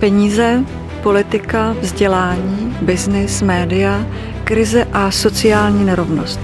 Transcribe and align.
Peníze, 0.00 0.64
politika, 1.02 1.76
vzdělání, 1.80 2.76
biznis, 2.82 3.42
média, 3.42 4.06
krize 4.44 4.86
a 4.92 5.10
sociální 5.10 5.84
nerovnost. 5.84 6.40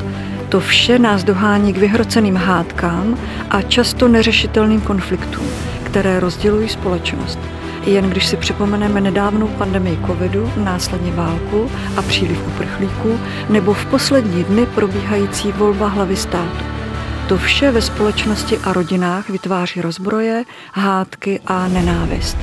To 0.48 0.60
vše 0.60 0.98
nás 0.98 1.24
dohání 1.24 1.72
k 1.72 1.78
vyhroceným 1.78 2.36
hádkám 2.36 3.18
a 3.50 3.62
často 3.62 4.08
neřešitelným 4.08 4.80
konfliktům, 4.80 5.46
které 5.84 6.20
rozdělují 6.20 6.68
společnost. 6.68 7.38
Jen 7.86 8.10
když 8.10 8.26
si 8.26 8.36
připomeneme 8.36 9.00
nedávnou 9.00 9.48
pandemii 9.48 9.98
covidu, 10.06 10.52
následně 10.56 11.12
válku 11.12 11.70
a 11.96 12.02
příliv 12.02 12.46
uprchlíků, 12.46 13.20
nebo 13.48 13.74
v 13.74 13.86
poslední 13.86 14.44
dny 14.44 14.66
probíhající 14.66 15.52
volba 15.52 15.88
hlavy 15.88 16.16
státu. 16.16 16.64
To 17.28 17.38
vše 17.38 17.70
ve 17.70 17.82
společnosti 17.82 18.58
a 18.58 18.72
rodinách 18.72 19.30
vytváří 19.30 19.80
rozbroje, 19.80 20.44
hádky 20.72 21.40
a 21.46 21.68
nenávist 21.68 22.36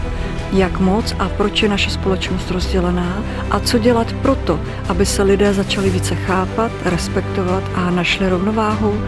jak 0.53 0.79
moc 0.79 1.15
a 1.19 1.29
proč 1.29 1.63
je 1.63 1.69
naše 1.69 1.89
společnost 1.89 2.51
rozdělená 2.51 3.23
a 3.51 3.59
co 3.59 3.77
dělat 3.77 4.13
proto, 4.13 4.59
aby 4.89 5.05
se 5.05 5.23
lidé 5.23 5.53
začali 5.53 5.89
více 5.89 6.15
chápat, 6.15 6.71
respektovat 6.85 7.63
a 7.75 7.89
našli 7.89 8.29
rovnováhu. 8.29 9.01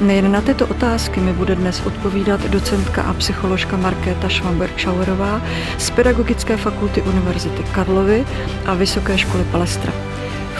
Nejen 0.00 0.32
na 0.32 0.40
tyto 0.40 0.66
otázky 0.66 1.20
mi 1.20 1.32
bude 1.32 1.54
dnes 1.54 1.82
odpovídat 1.86 2.40
docentka 2.40 3.02
a 3.02 3.12
psycholožka 3.12 3.76
Markéta 3.76 4.28
Schwamberg-Schauerová 4.28 5.42
z 5.78 5.90
Pedagogické 5.90 6.56
fakulty 6.56 7.02
Univerzity 7.02 7.62
Karlovy 7.62 8.26
a 8.66 8.74
Vysoké 8.74 9.18
školy 9.18 9.44
Palestra 9.44 10.07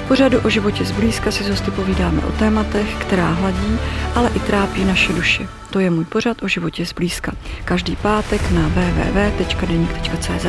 pořadu 0.08 0.38
o 0.44 0.50
životě 0.50 0.84
zblízka 0.84 1.30
si 1.30 1.44
zosty 1.44 1.70
povídáme 1.70 2.22
o 2.24 2.32
tématech, 2.32 2.94
která 2.94 3.30
hladí, 3.30 3.78
ale 4.14 4.30
i 4.36 4.40
trápí 4.40 4.84
naše 4.84 5.12
duši. 5.12 5.48
To 5.70 5.78
je 5.78 5.90
můj 5.90 6.04
pořad 6.04 6.42
o 6.42 6.48
životě 6.48 6.84
zblízka. 6.84 7.32
Každý 7.64 7.96
pátek 7.96 8.50
na 8.50 8.68
www.denik.cz. 8.68 10.46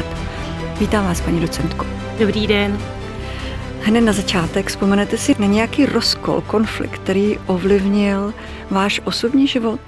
Vítám 0.80 1.06
vás, 1.06 1.22
paní 1.22 1.40
docentko. 1.40 1.86
Dobrý 2.20 2.48
den. 2.48 2.80
Hned 3.82 4.02
na 4.02 4.14
začátek 4.14 4.68
vzpomenete 4.68 5.18
si 5.18 5.36
na 5.40 5.46
nějaký 5.46 5.86
rozkol, 5.86 6.42
konflikt, 6.42 7.00
který 7.00 7.38
ovlivnil 7.46 8.34
váš 8.70 9.02
osobní 9.04 9.48
život? 9.48 9.80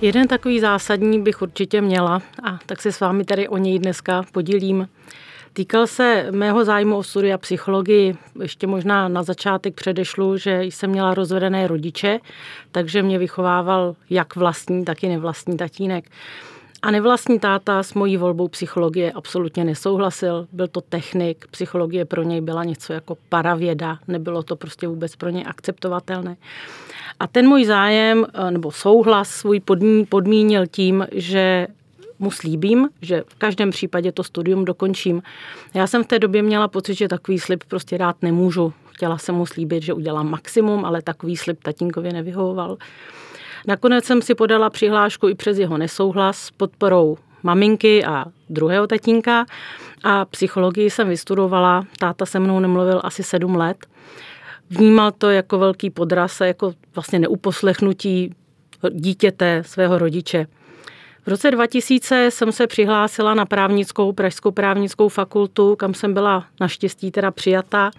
Jeden 0.00 0.28
takový 0.28 0.60
zásadní 0.60 1.22
bych 1.22 1.42
určitě 1.42 1.80
měla 1.80 2.22
a 2.42 2.58
tak 2.66 2.82
se 2.82 2.92
s 2.92 3.00
vámi 3.00 3.24
tady 3.24 3.48
o 3.48 3.56
něj 3.56 3.78
dneska 3.78 4.24
podělím. 4.32 4.88
Týkal 5.56 5.86
se 5.86 6.26
mého 6.30 6.64
zájmu 6.64 6.96
o 6.96 7.02
studia 7.02 7.38
psychologii. 7.38 8.16
Ještě 8.42 8.66
možná 8.66 9.08
na 9.08 9.22
začátek 9.22 9.74
předešlu, 9.74 10.36
že 10.36 10.62
jsem 10.62 10.90
měla 10.90 11.14
rozvedené 11.14 11.66
rodiče, 11.68 12.18
takže 12.72 13.02
mě 13.02 13.18
vychovával 13.18 13.96
jak 14.10 14.36
vlastní, 14.36 14.84
tak 14.84 15.04
i 15.04 15.08
nevlastní 15.08 15.56
tatínek. 15.56 16.04
A 16.82 16.90
nevlastní 16.90 17.40
táta 17.40 17.82
s 17.82 17.94
mojí 17.94 18.16
volbou 18.16 18.48
psychologie 18.48 19.12
absolutně 19.12 19.64
nesouhlasil. 19.64 20.46
Byl 20.52 20.68
to 20.68 20.80
technik, 20.80 21.46
psychologie 21.50 22.04
pro 22.04 22.22
něj 22.22 22.40
byla 22.40 22.64
něco 22.64 22.92
jako 22.92 23.16
paravěda, 23.28 23.98
nebylo 24.08 24.42
to 24.42 24.56
prostě 24.56 24.88
vůbec 24.88 25.16
pro 25.16 25.28
něj 25.28 25.44
akceptovatelné. 25.46 26.36
A 27.20 27.26
ten 27.26 27.48
můj 27.48 27.64
zájem 27.64 28.26
nebo 28.50 28.72
souhlas 28.72 29.28
svůj 29.28 29.60
podmínil 30.08 30.66
tím, 30.66 31.06
že 31.12 31.66
mu 32.18 32.30
slíbím, 32.30 32.88
že 33.02 33.22
v 33.28 33.34
každém 33.34 33.70
případě 33.70 34.12
to 34.12 34.24
studium 34.24 34.64
dokončím. 34.64 35.22
Já 35.74 35.86
jsem 35.86 36.04
v 36.04 36.06
té 36.06 36.18
době 36.18 36.42
měla 36.42 36.68
pocit, 36.68 36.94
že 36.94 37.08
takový 37.08 37.38
slib 37.38 37.64
prostě 37.68 37.98
dát 37.98 38.16
nemůžu. 38.22 38.72
Chtěla 38.90 39.18
jsem 39.18 39.34
mu 39.34 39.46
slíbit, 39.46 39.82
že 39.82 39.92
udělám 39.92 40.30
maximum, 40.30 40.84
ale 40.84 41.02
takový 41.02 41.36
slib 41.36 41.62
tatínkovi 41.62 42.12
nevyhovoval. 42.12 42.76
Nakonec 43.66 44.04
jsem 44.04 44.22
si 44.22 44.34
podala 44.34 44.70
přihlášku 44.70 45.28
i 45.28 45.34
přes 45.34 45.58
jeho 45.58 45.78
nesouhlas 45.78 46.38
s 46.38 46.50
podporou 46.50 47.18
maminky 47.42 48.04
a 48.04 48.24
druhého 48.50 48.86
tatínka 48.86 49.46
a 50.04 50.24
psychologii 50.24 50.90
jsem 50.90 51.08
vystudovala. 51.08 51.86
Táta 51.98 52.26
se 52.26 52.38
mnou 52.40 52.60
nemluvil 52.60 53.00
asi 53.04 53.22
sedm 53.22 53.56
let. 53.56 53.86
Vnímal 54.70 55.12
to 55.12 55.30
jako 55.30 55.58
velký 55.58 55.90
podraz 55.90 56.40
a 56.40 56.44
jako 56.44 56.72
vlastně 56.94 57.18
neuposlechnutí 57.18 58.34
dítěte 58.90 59.62
svého 59.66 59.98
rodiče. 59.98 60.46
V 61.26 61.28
roce 61.28 61.50
2000 61.50 62.30
jsem 62.30 62.52
se 62.52 62.66
přihlásila 62.66 63.34
na 63.34 63.46
právnickou, 63.46 64.12
Pražskou 64.12 64.50
právnickou 64.50 65.08
fakultu, 65.08 65.76
kam 65.76 65.94
jsem 65.94 66.14
byla 66.14 66.44
naštěstí 66.60 67.10
teda 67.10 67.30
přijata. 67.30 67.90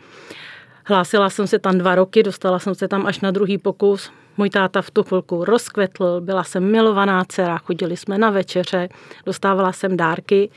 Hlásila 0.85 1.29
jsem 1.29 1.47
se 1.47 1.59
tam 1.59 1.77
dva 1.77 1.95
roky, 1.95 2.23
dostala 2.23 2.59
jsem 2.59 2.75
se 2.75 2.88
tam 2.88 3.05
až 3.05 3.19
na 3.19 3.31
druhý 3.31 3.57
pokus. 3.57 4.11
Můj 4.38 4.49
táta 4.49 4.81
v 4.81 4.91
tu 4.91 5.03
chvilku 5.03 5.45
rozkvetl, 5.45 6.21
byla 6.21 6.43
jsem 6.43 6.71
milovaná 6.71 7.25
dcera, 7.25 7.57
chodili 7.57 7.97
jsme 7.97 8.17
na 8.17 8.29
večeře, 8.29 8.89
dostávala 9.25 9.71
jsem 9.71 9.97
dárky. 9.97 10.49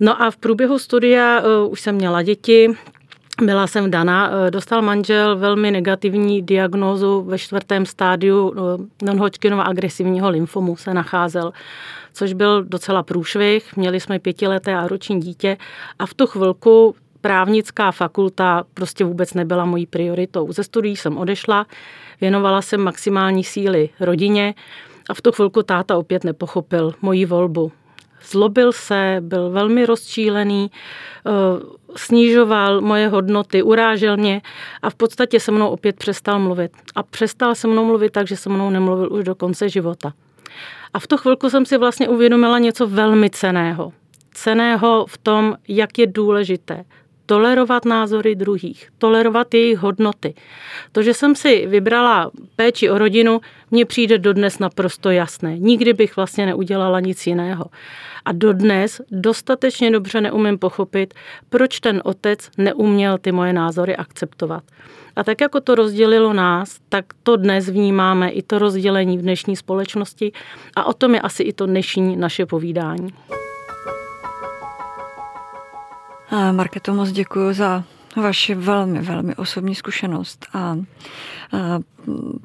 No 0.00 0.22
a 0.22 0.30
v 0.30 0.36
průběhu 0.36 0.78
studia 0.78 1.40
uh, 1.40 1.72
už 1.72 1.80
jsem 1.80 1.94
měla 1.94 2.22
děti, 2.22 2.74
byla 3.42 3.66
jsem 3.66 3.90
dana, 3.90 4.30
eh, 4.30 4.50
dostal 4.50 4.82
manžel 4.82 5.36
velmi 5.36 5.70
negativní 5.70 6.42
diagnózu 6.42 7.22
ve 7.22 7.38
čtvrtém 7.38 7.86
stádiu 7.86 8.54
eh, 8.56 9.04
non-Hodgkinova 9.04 9.62
agresivního 9.62 10.30
lymfomu 10.30 10.76
se 10.76 10.94
nacházel, 10.94 11.52
což 12.12 12.32
byl 12.32 12.64
docela 12.64 13.02
průšvih. 13.02 13.76
Měli 13.76 14.00
jsme 14.00 14.18
pětileté 14.18 14.74
a 14.74 14.88
roční 14.88 15.20
dítě 15.20 15.56
a 15.98 16.06
v 16.06 16.14
tu 16.14 16.26
chvilku 16.26 16.94
právnická 17.20 17.92
fakulta 17.92 18.64
prostě 18.74 19.04
vůbec 19.04 19.34
nebyla 19.34 19.64
mojí 19.64 19.86
prioritou. 19.86 20.52
Ze 20.52 20.64
studií 20.64 20.96
jsem 20.96 21.18
odešla, 21.18 21.66
věnovala 22.20 22.62
jsem 22.62 22.80
maximální 22.80 23.44
síly 23.44 23.88
rodině 24.00 24.54
a 25.10 25.14
v 25.14 25.22
tu 25.22 25.32
chvilku 25.32 25.62
táta 25.62 25.96
opět 25.96 26.24
nepochopil 26.24 26.94
moji 27.02 27.26
volbu 27.26 27.72
zlobil 28.24 28.72
se, 28.72 29.16
byl 29.20 29.50
velmi 29.50 29.86
rozčílený, 29.86 30.70
eh, 30.70 31.30
snižoval 31.96 32.80
moje 32.80 33.08
hodnoty, 33.08 33.62
urážel 33.62 34.16
mě 34.16 34.42
a 34.82 34.90
v 34.90 34.94
podstatě 34.94 35.40
se 35.40 35.52
mnou 35.52 35.68
opět 35.68 35.96
přestal 35.96 36.38
mluvit. 36.38 36.72
A 36.94 37.02
přestal 37.02 37.54
se 37.54 37.68
mnou 37.68 37.84
mluvit 37.84 38.12
tak, 38.12 38.26
že 38.26 38.36
se 38.36 38.48
mnou 38.48 38.70
nemluvil 38.70 39.12
už 39.12 39.24
do 39.24 39.34
konce 39.34 39.68
života. 39.68 40.12
A 40.94 40.98
v 40.98 41.06
tu 41.06 41.16
chvilku 41.16 41.50
jsem 41.50 41.66
si 41.66 41.78
vlastně 41.78 42.08
uvědomila 42.08 42.58
něco 42.58 42.86
velmi 42.86 43.30
ceného. 43.30 43.92
Ceného 44.34 45.06
v 45.08 45.18
tom, 45.18 45.56
jak 45.68 45.98
je 45.98 46.06
důležité 46.06 46.84
tolerovat 47.30 47.84
názory 47.84 48.34
druhých, 48.34 48.88
tolerovat 48.98 49.54
jejich 49.54 49.78
hodnoty. 49.78 50.34
To, 50.92 51.02
že 51.02 51.14
jsem 51.14 51.34
si 51.34 51.66
vybrala 51.66 52.30
péči 52.56 52.90
o 52.90 52.98
rodinu, 52.98 53.40
mně 53.70 53.84
přijde 53.84 54.18
dodnes 54.18 54.58
naprosto 54.58 55.10
jasné. 55.10 55.58
Nikdy 55.58 55.92
bych 55.92 56.16
vlastně 56.16 56.46
neudělala 56.46 57.00
nic 57.00 57.26
jiného. 57.26 57.64
A 58.24 58.32
dodnes 58.32 59.00
dostatečně 59.10 59.90
dobře 59.90 60.20
neumím 60.20 60.58
pochopit, 60.58 61.14
proč 61.48 61.80
ten 61.80 62.00
otec 62.04 62.50
neuměl 62.58 63.18
ty 63.18 63.32
moje 63.32 63.52
názory 63.52 63.96
akceptovat. 63.96 64.64
A 65.16 65.24
tak 65.24 65.40
jako 65.40 65.60
to 65.60 65.74
rozdělilo 65.74 66.32
nás, 66.32 66.78
tak 66.88 67.04
to 67.22 67.36
dnes 67.36 67.68
vnímáme 67.68 68.30
i 68.30 68.42
to 68.42 68.58
rozdělení 68.58 69.18
v 69.18 69.22
dnešní 69.22 69.56
společnosti 69.56 70.32
a 70.76 70.84
o 70.84 70.92
tom 70.92 71.14
je 71.14 71.20
asi 71.20 71.42
i 71.42 71.52
to 71.52 71.66
dnešní 71.66 72.16
naše 72.16 72.46
povídání. 72.46 73.08
Marketo, 76.52 76.94
moc 76.94 77.10
děkuji 77.10 77.52
za 77.52 77.84
vaši 78.16 78.54
velmi, 78.54 79.02
velmi 79.02 79.34
osobní 79.34 79.74
zkušenost. 79.74 80.46
A, 80.52 80.58
a 80.58 80.76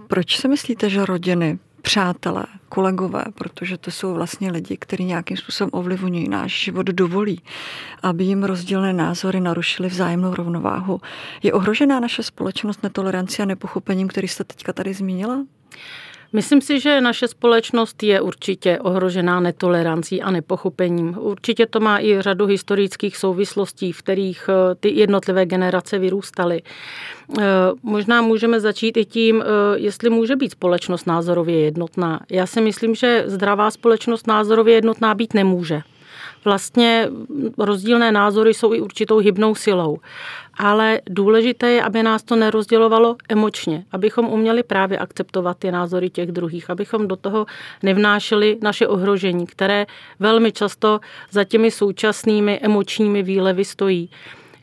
proč 0.08 0.38
si 0.38 0.48
myslíte, 0.48 0.90
že 0.90 1.06
rodiny, 1.06 1.60
přátelé, 1.86 2.46
kolegové, 2.70 3.24
protože 3.34 3.78
to 3.78 3.92
jsou 3.92 4.14
vlastně 4.14 4.52
lidi, 4.52 4.78
kteří 4.78 5.04
nějakým 5.04 5.38
způsobem 5.38 5.70
ovlivňují 5.74 6.30
náš 6.30 6.64
život, 6.64 6.86
dovolí, 6.86 7.42
aby 8.04 8.24
jim 8.24 8.44
rozdílné 8.44 8.94
názory 8.94 9.40
narušily 9.40 9.90
vzájemnou 9.90 10.34
rovnováhu. 10.34 11.02
Je 11.44 11.54
ohrožená 11.54 12.00
naše 12.00 12.24
společnost 12.24 12.84
netolerancí 12.84 13.42
a 13.42 13.46
nepochopením, 13.46 14.08
který 14.08 14.28
jste 14.28 14.44
teďka 14.44 14.74
tady 14.74 14.94
zmínila? 14.94 15.46
Myslím 16.36 16.62
si, 16.62 16.80
že 16.80 17.02
naše 17.02 17.28
společnost 17.28 18.04
je 18.04 18.22
určitě 18.22 18.80
ohrožená 18.80 19.40
netolerancí 19.40 20.22
a 20.22 20.32
nepochopením. 20.32 21.16
Určitě 21.20 21.66
to 21.66 21.80
má 21.80 22.00
i 22.00 22.22
řadu 22.22 22.46
historických 22.46 23.18
souvislostí, 23.18 23.92
v 23.92 24.02
kterých 24.02 24.50
eh, 24.50 24.76
ty 24.76 24.90
jednotlivé 24.90 25.46
generace 25.46 26.00
vyrůstaly. 26.00 26.62
Eh, 27.40 27.44
možná 27.84 28.22
můžeme 28.22 28.60
začít 28.60 28.98
i 28.98 29.06
tím, 29.06 29.42
eh, 29.42 29.46
jestli 29.80 30.10
může 30.10 30.36
být 30.36 30.52
společnost 30.52 31.08
názorově 31.08 31.60
jednotná. 31.60 32.20
Já 32.32 32.46
si 32.46 32.62
myslím, 32.62 32.96
že 32.96 33.24
zdravá 33.28 33.72
společnost 33.72 34.28
názorově 34.28 34.76
jednotná 34.76 35.16
být 35.16 35.34
nemůže 35.34 35.82
vlastně 36.46 37.10
rozdílné 37.58 38.12
názory 38.12 38.54
jsou 38.54 38.74
i 38.74 38.82
určitou 38.82 39.18
hybnou 39.18 39.56
silou. 39.56 39.98
Ale 40.58 41.02
důležité 41.10 41.72
je, 41.72 41.84
aby 41.84 42.04
nás 42.04 42.24
to 42.24 42.36
nerozdělovalo 42.36 43.16
emočně, 43.30 43.86
abychom 43.92 44.26
uměli 44.26 44.64
právě 44.64 44.98
akceptovat 44.98 45.58
ty 45.58 45.72
názory 45.72 46.10
těch 46.10 46.32
druhých, 46.32 46.70
abychom 46.70 47.08
do 47.08 47.16
toho 47.16 47.46
nevnášeli 47.84 48.58
naše 48.62 48.88
ohrožení, 48.88 49.48
které 49.48 49.86
velmi 50.20 50.52
často 50.52 51.00
za 51.32 51.44
těmi 51.44 51.72
současnými 51.72 52.60
emočními 52.62 53.24
výlevy 53.24 53.66
stojí 53.66 54.10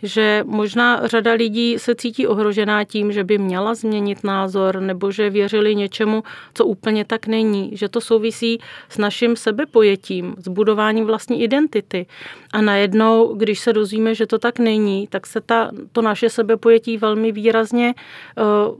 že 0.02 0.42
možná 0.46 1.06
řada 1.06 1.32
lidí 1.32 1.78
se 1.78 1.94
cítí 1.94 2.26
ohrožená 2.26 2.84
tím, 2.84 3.12
že 3.12 3.24
by 3.24 3.38
měla 3.38 3.74
změnit 3.74 4.24
názor 4.24 4.80
nebo 4.80 5.10
že 5.10 5.30
věřili 5.30 5.74
něčemu, 5.74 6.22
co 6.54 6.64
úplně 6.64 7.04
tak 7.04 7.26
není, 7.26 7.70
že 7.72 7.88
to 7.88 8.00
souvisí 8.00 8.60
s 8.88 8.98
naším 8.98 9.36
sebepojetím, 9.36 10.34
s 10.38 10.48
budováním 10.48 11.04
vlastní 11.04 11.42
identity. 11.42 12.06
A 12.52 12.60
najednou, 12.60 13.34
když 13.34 13.60
se 13.60 13.72
dozvíme, 13.72 14.14
že 14.14 14.26
to 14.26 14.38
tak 14.38 14.58
není, 14.58 15.06
tak 15.06 15.26
se 15.26 15.40
ta, 15.40 15.70
to 15.92 16.02
naše 16.02 16.30
sebepojetí 16.30 16.98
velmi 16.98 17.32
výrazně 17.32 17.94
uh, 18.38 18.76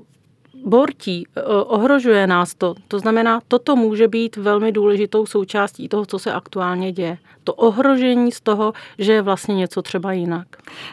bortí, 0.65 1.27
eh, 1.37 1.43
ohrožuje 1.47 2.27
nás 2.27 2.55
to. 2.55 2.75
To 2.89 2.99
znamená, 2.99 3.41
toto 3.49 3.77
může 3.77 4.09
být 4.09 4.37
velmi 4.37 4.73
důležitou 4.73 5.27
součástí 5.27 5.89
toho, 5.89 6.07
co 6.07 6.19
se 6.19 6.33
aktuálně 6.33 6.93
děje. 6.93 7.19
To 7.45 7.55
ohrožení 7.55 8.33
z 8.33 8.41
toho, 8.41 8.73
že 8.99 9.13
je 9.13 9.23
vlastně 9.23 9.55
něco 9.55 9.83
třeba 9.83 10.13
jinak. 10.13 10.47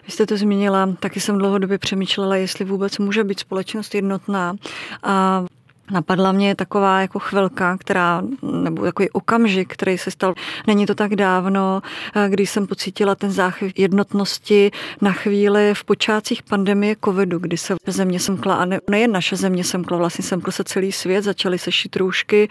Vy 0.05 0.11
jste 0.11 0.25
to 0.25 0.37
zmínila, 0.37 0.95
taky 0.99 1.19
jsem 1.19 1.37
dlouhodobě 1.37 1.77
přemýšlela, 1.77 2.35
jestli 2.35 2.65
vůbec 2.65 2.97
může 2.97 3.23
být 3.23 3.39
společnost 3.39 3.95
jednotná. 3.95 4.55
A 5.03 5.45
Napadla 5.91 6.31
mě 6.31 6.55
taková 6.55 7.01
jako 7.01 7.19
chvilka, 7.19 7.77
která, 7.77 8.23
nebo 8.41 8.83
takový 8.83 9.09
okamžik, 9.09 9.73
který 9.73 9.97
se 9.97 10.11
stal, 10.11 10.33
není 10.67 10.85
to 10.85 10.95
tak 10.95 11.15
dávno, 11.15 11.81
když 12.27 12.49
jsem 12.49 12.67
pocítila 12.67 13.15
ten 13.15 13.31
záchyv 13.31 13.73
jednotnosti 13.75 14.71
na 15.01 15.11
chvíli 15.11 15.73
v 15.73 15.83
počátcích 15.83 16.43
pandemie 16.43 16.95
covidu, 17.05 17.39
kdy 17.39 17.57
se 17.57 17.75
země 17.87 18.19
semkla, 18.19 18.55
a 18.55 18.65
ne, 18.65 18.79
nejen 18.89 19.11
naše 19.11 19.35
země 19.35 19.63
semkla, 19.63 19.97
vlastně 19.97 20.23
semkl 20.23 20.51
se 20.51 20.63
celý 20.63 20.91
svět, 20.91 21.23
začaly 21.23 21.59
se 21.59 21.71
šít 21.71 21.95
růžky. 21.95 22.49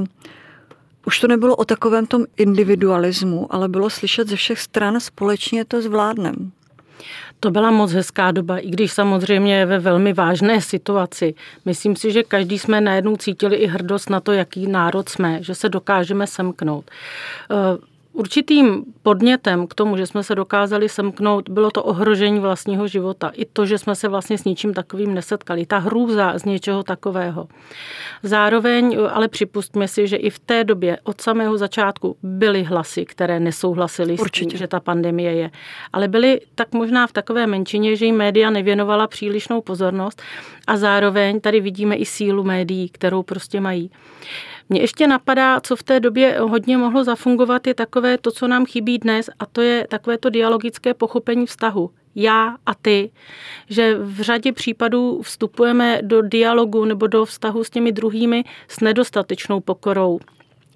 Uh, 0.00 0.06
už 1.06 1.20
to 1.20 1.28
nebylo 1.28 1.56
o 1.56 1.64
takovém 1.64 2.06
tom 2.06 2.24
individualismu, 2.36 3.54
ale 3.54 3.68
bylo 3.68 3.90
slyšet 3.90 4.28
ze 4.28 4.36
všech 4.36 4.60
stran 4.60 5.00
společně 5.00 5.64
to 5.64 5.82
zvládnem. 5.82 6.52
To 7.42 7.50
byla 7.50 7.70
moc 7.70 7.92
hezká 7.92 8.30
doba, 8.30 8.58
i 8.58 8.70
když 8.70 8.92
samozřejmě 8.92 9.66
ve 9.66 9.78
velmi 9.78 10.12
vážné 10.12 10.60
situaci. 10.60 11.34
Myslím 11.64 11.96
si, 11.96 12.12
že 12.12 12.22
každý 12.22 12.58
jsme 12.58 12.80
najednou 12.80 13.16
cítili 13.16 13.56
i 13.56 13.66
hrdost 13.66 14.10
na 14.10 14.20
to, 14.20 14.32
jaký 14.32 14.66
národ 14.66 15.08
jsme, 15.08 15.42
že 15.42 15.54
se 15.54 15.68
dokážeme 15.68 16.26
semknout. 16.26 16.84
Určitým 18.12 18.84
podnětem 19.02 19.66
k 19.66 19.74
tomu, 19.74 19.96
že 19.96 20.06
jsme 20.06 20.22
se 20.22 20.34
dokázali 20.34 20.88
semknout, 20.88 21.48
bylo 21.48 21.70
to 21.70 21.82
ohrožení 21.82 22.40
vlastního 22.40 22.88
života. 22.88 23.28
I 23.34 23.44
to, 23.44 23.66
že 23.66 23.78
jsme 23.78 23.94
se 23.94 24.08
vlastně 24.08 24.38
s 24.38 24.44
ničím 24.44 24.74
takovým 24.74 25.14
nesetkali. 25.14 25.66
Ta 25.66 25.78
hrůza 25.78 26.38
z 26.38 26.44
něčeho 26.44 26.82
takového. 26.82 27.48
Zároveň 28.22 28.98
ale 29.10 29.28
připustme 29.28 29.88
si, 29.88 30.06
že 30.06 30.16
i 30.16 30.30
v 30.30 30.38
té 30.38 30.64
době 30.64 30.98
od 31.04 31.20
samého 31.20 31.58
začátku 31.58 32.16
byly 32.22 32.62
hlasy, 32.62 33.04
které 33.04 33.40
nesouhlasily 33.40 34.18
s 34.18 34.30
tím, 34.30 34.50
že 34.50 34.66
ta 34.66 34.80
pandemie 34.80 35.32
je. 35.32 35.50
Ale 35.92 36.08
byly 36.08 36.40
tak 36.54 36.72
možná 36.72 37.06
v 37.06 37.12
takové 37.12 37.46
menšině, 37.46 37.96
že 37.96 38.06
jim 38.06 38.16
média 38.16 38.50
nevěnovala 38.50 39.06
přílišnou 39.06 39.60
pozornost 39.60 40.22
a 40.66 40.76
zároveň 40.76 41.40
tady 41.40 41.60
vidíme 41.60 41.96
i 41.96 42.04
sílu 42.04 42.44
médií, 42.44 42.88
kterou 42.88 43.22
prostě 43.22 43.60
mají. 43.60 43.90
Mně 44.68 44.80
ještě 44.80 45.06
napadá, 45.06 45.60
co 45.60 45.76
v 45.76 45.82
té 45.82 46.00
době 46.00 46.38
hodně 46.40 46.76
mohlo 46.76 47.04
zafungovat, 47.04 47.66
je 47.66 47.74
takové 47.74 48.18
to, 48.18 48.30
co 48.30 48.48
nám 48.48 48.66
chybí 48.66 48.98
dnes, 48.98 49.30
a 49.38 49.46
to 49.46 49.60
je 49.60 49.86
takové 49.90 50.18
to 50.18 50.30
dialogické 50.30 50.94
pochopení 50.94 51.46
vztahu. 51.46 51.90
Já 52.14 52.56
a 52.66 52.74
ty, 52.74 53.10
že 53.68 53.98
v 53.98 54.20
řadě 54.20 54.52
případů 54.52 55.22
vstupujeme 55.22 55.98
do 56.02 56.22
dialogu 56.22 56.84
nebo 56.84 57.06
do 57.06 57.24
vztahu 57.24 57.64
s 57.64 57.70
těmi 57.70 57.92
druhými 57.92 58.44
s 58.68 58.80
nedostatečnou 58.80 59.60
pokorou. 59.60 60.20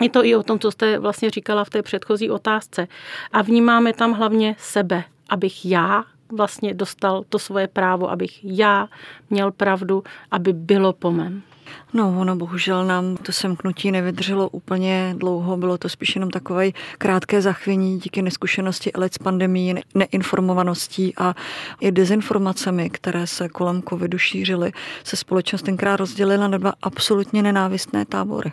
Je 0.03 0.11
to 0.11 0.25
i 0.25 0.37
o 0.37 0.43
tom, 0.43 0.59
co 0.59 0.71
jste 0.71 0.99
vlastně 0.99 1.31
říkala 1.31 1.65
v 1.65 1.71
té 1.71 1.83
předchozí 1.83 2.31
otázce. 2.31 2.89
A 3.33 3.43
vnímáme 3.43 3.93
tam 3.93 4.13
hlavně 4.13 4.57
sebe, 4.59 5.05
abych 5.29 5.67
já 5.67 6.05
vlastně 6.33 6.75
dostal 6.75 7.25
to 7.29 7.39
svoje 7.39 7.69
právo, 7.69 8.11
abych 8.11 8.45
já 8.45 8.89
měl 9.31 9.53
pravdu, 9.53 10.03
aby 10.31 10.53
bylo 10.53 10.93
po 10.93 11.13
mém. 11.13 11.43
No, 11.93 12.21
ono 12.21 12.37
bohužel 12.37 12.87
nám 12.87 13.17
to 13.17 13.33
semknutí 13.33 13.91
nevydrželo 13.93 14.49
úplně 14.49 15.15
dlouho, 15.19 15.57
bylo 15.57 15.79
to 15.79 15.89
spíš 15.89 16.15
jenom 16.15 16.31
takové 16.31 16.71
krátké 16.99 17.43
zachvění 17.43 17.99
díky 17.99 18.23
neskušenosti 18.23 18.93
elit 18.93 19.15
s 19.15 19.19
pandemí, 19.19 19.75
neinformovaností 19.95 21.15
a 21.19 21.35
i 21.81 21.93
dezinformacemi, 21.93 22.91
které 22.91 23.27
se 23.27 23.49
kolem 23.49 23.83
covidu 23.83 24.19
šířily, 24.19 24.73
se 25.05 25.17
společnost 25.17 25.63
tenkrát 25.63 25.97
rozdělila 25.97 26.49
na 26.49 26.59
dva 26.59 26.73
absolutně 26.83 27.43
nenávistné 27.43 28.05
tábory. 28.05 28.53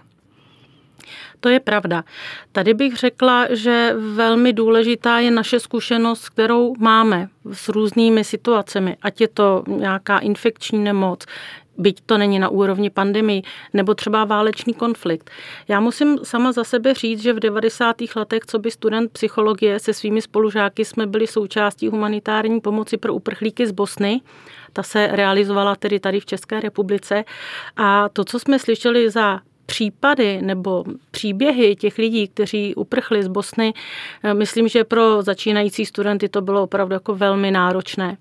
To 1.39 1.50
je 1.50 1.60
pravda. 1.60 2.04
Tady 2.51 2.74
bych 2.74 2.95
řekla, 2.95 3.48
že 3.50 3.95
velmi 4.15 4.54
důležitá 4.54 5.19
je 5.19 5.31
naše 5.31 5.60
zkušenost, 5.60 6.30
kterou 6.30 6.74
máme 6.80 7.27
s 7.51 7.69
různými 7.69 8.24
situacemi, 8.24 8.98
ať 9.01 9.21
je 9.21 9.27
to 9.27 9.63
nějaká 9.68 10.19
infekční 10.19 10.80
nemoc, 10.80 11.25
byť 11.78 12.02
to 12.06 12.18
není 12.18 12.40
na 12.40 12.50
úrovni 12.50 12.90
pandemii, 12.90 13.42
nebo 13.74 13.94
třeba 13.94 14.25
válečný 14.25 14.74
konflikt. 14.74 15.30
Já 15.68 15.80
musím 15.80 16.18
sama 16.24 16.52
za 16.52 16.64
sebe 16.64 16.94
říct, 16.94 17.22
že 17.22 17.34
v 17.34 17.40
90. 17.40 17.96
letech, 18.16 18.46
co 18.48 18.60
by 18.60 18.72
student 18.72 19.12
psychologie 19.12 19.80
se 19.80 19.94
svými 19.94 20.22
spolužáky 20.22 20.86
jsme 20.86 21.08
byli 21.08 21.28
součástí 21.28 21.88
humanitární 21.88 22.62
pomoci 22.62 22.98
pro 22.98 23.14
uprchlíky 23.14 23.68
z 23.68 23.72
Bosny. 23.72 24.22
Ta 24.74 24.84
se 24.84 25.08
realizovala 25.12 25.75
tedy 25.75 26.00
tady 26.00 26.20
v 26.20 26.25
České 26.25 26.60
republice. 26.60 27.24
A 27.78 28.10
to, 28.10 28.24
co 28.24 28.40
jsme 28.40 28.60
slyšeli 28.60 29.10
za 29.10 29.40
případy 29.66 30.42
nebo 30.42 30.84
příběhy 31.12 31.75
těch 31.75 31.98
lidí, 31.98 32.28
kteří 32.28 32.75
uprchli 32.75 33.24
z 33.24 33.28
Bosny, 33.28 33.74
myslím, 34.34 34.68
že 34.68 34.84
pro 34.84 35.22
začínající 35.22 35.86
studenty 35.86 36.30
to 36.30 36.42
bylo 36.42 36.64
opravdu 36.64 36.94
jako 36.94 37.16
velmi 37.16 37.52
náročné. 37.52 38.18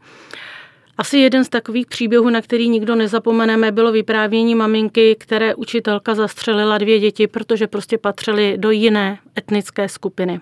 Asi 1.02 1.19
jeden 1.19 1.44
z 1.44 1.49
takových 1.49 1.87
příběhů, 1.87 2.31
na 2.31 2.43
který 2.43 2.69
nikdo 2.69 2.94
nezapomeneme, 2.94 3.72
bylo 3.72 3.93
vyprávění 3.93 4.54
maminky, 4.54 5.16
které 5.20 5.54
učitelka 5.54 6.14
zastřelila 6.14 6.78
dvě 6.78 7.00
děti, 7.00 7.26
protože 7.26 7.66
prostě 7.66 7.99
patřily 7.99 8.54
do 8.58 8.70
jiné 8.70 9.19
etnické 9.38 9.88
skupiny 9.88 10.40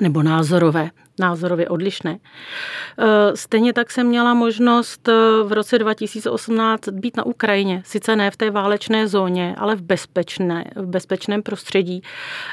nebo 0.00 0.22
názorové 0.22 0.90
názorově 1.18 1.68
odlišné. 1.68 2.18
E, 2.98 3.36
stejně 3.36 3.72
tak 3.72 3.90
jsem 3.90 4.06
měla 4.06 4.34
možnost 4.34 5.08
e, 5.08 5.12
v 5.44 5.52
roce 5.52 5.78
2018 5.78 6.88
být 6.88 7.16
na 7.16 7.26
Ukrajině, 7.26 7.82
sice 7.84 8.16
ne 8.16 8.30
v 8.30 8.36
té 8.36 8.50
válečné 8.50 9.08
zóně, 9.08 9.54
ale 9.58 9.76
v, 9.76 9.82
bezpečné, 9.82 10.64
v 10.76 10.86
bezpečném 10.86 11.42
prostředí. 11.42 12.02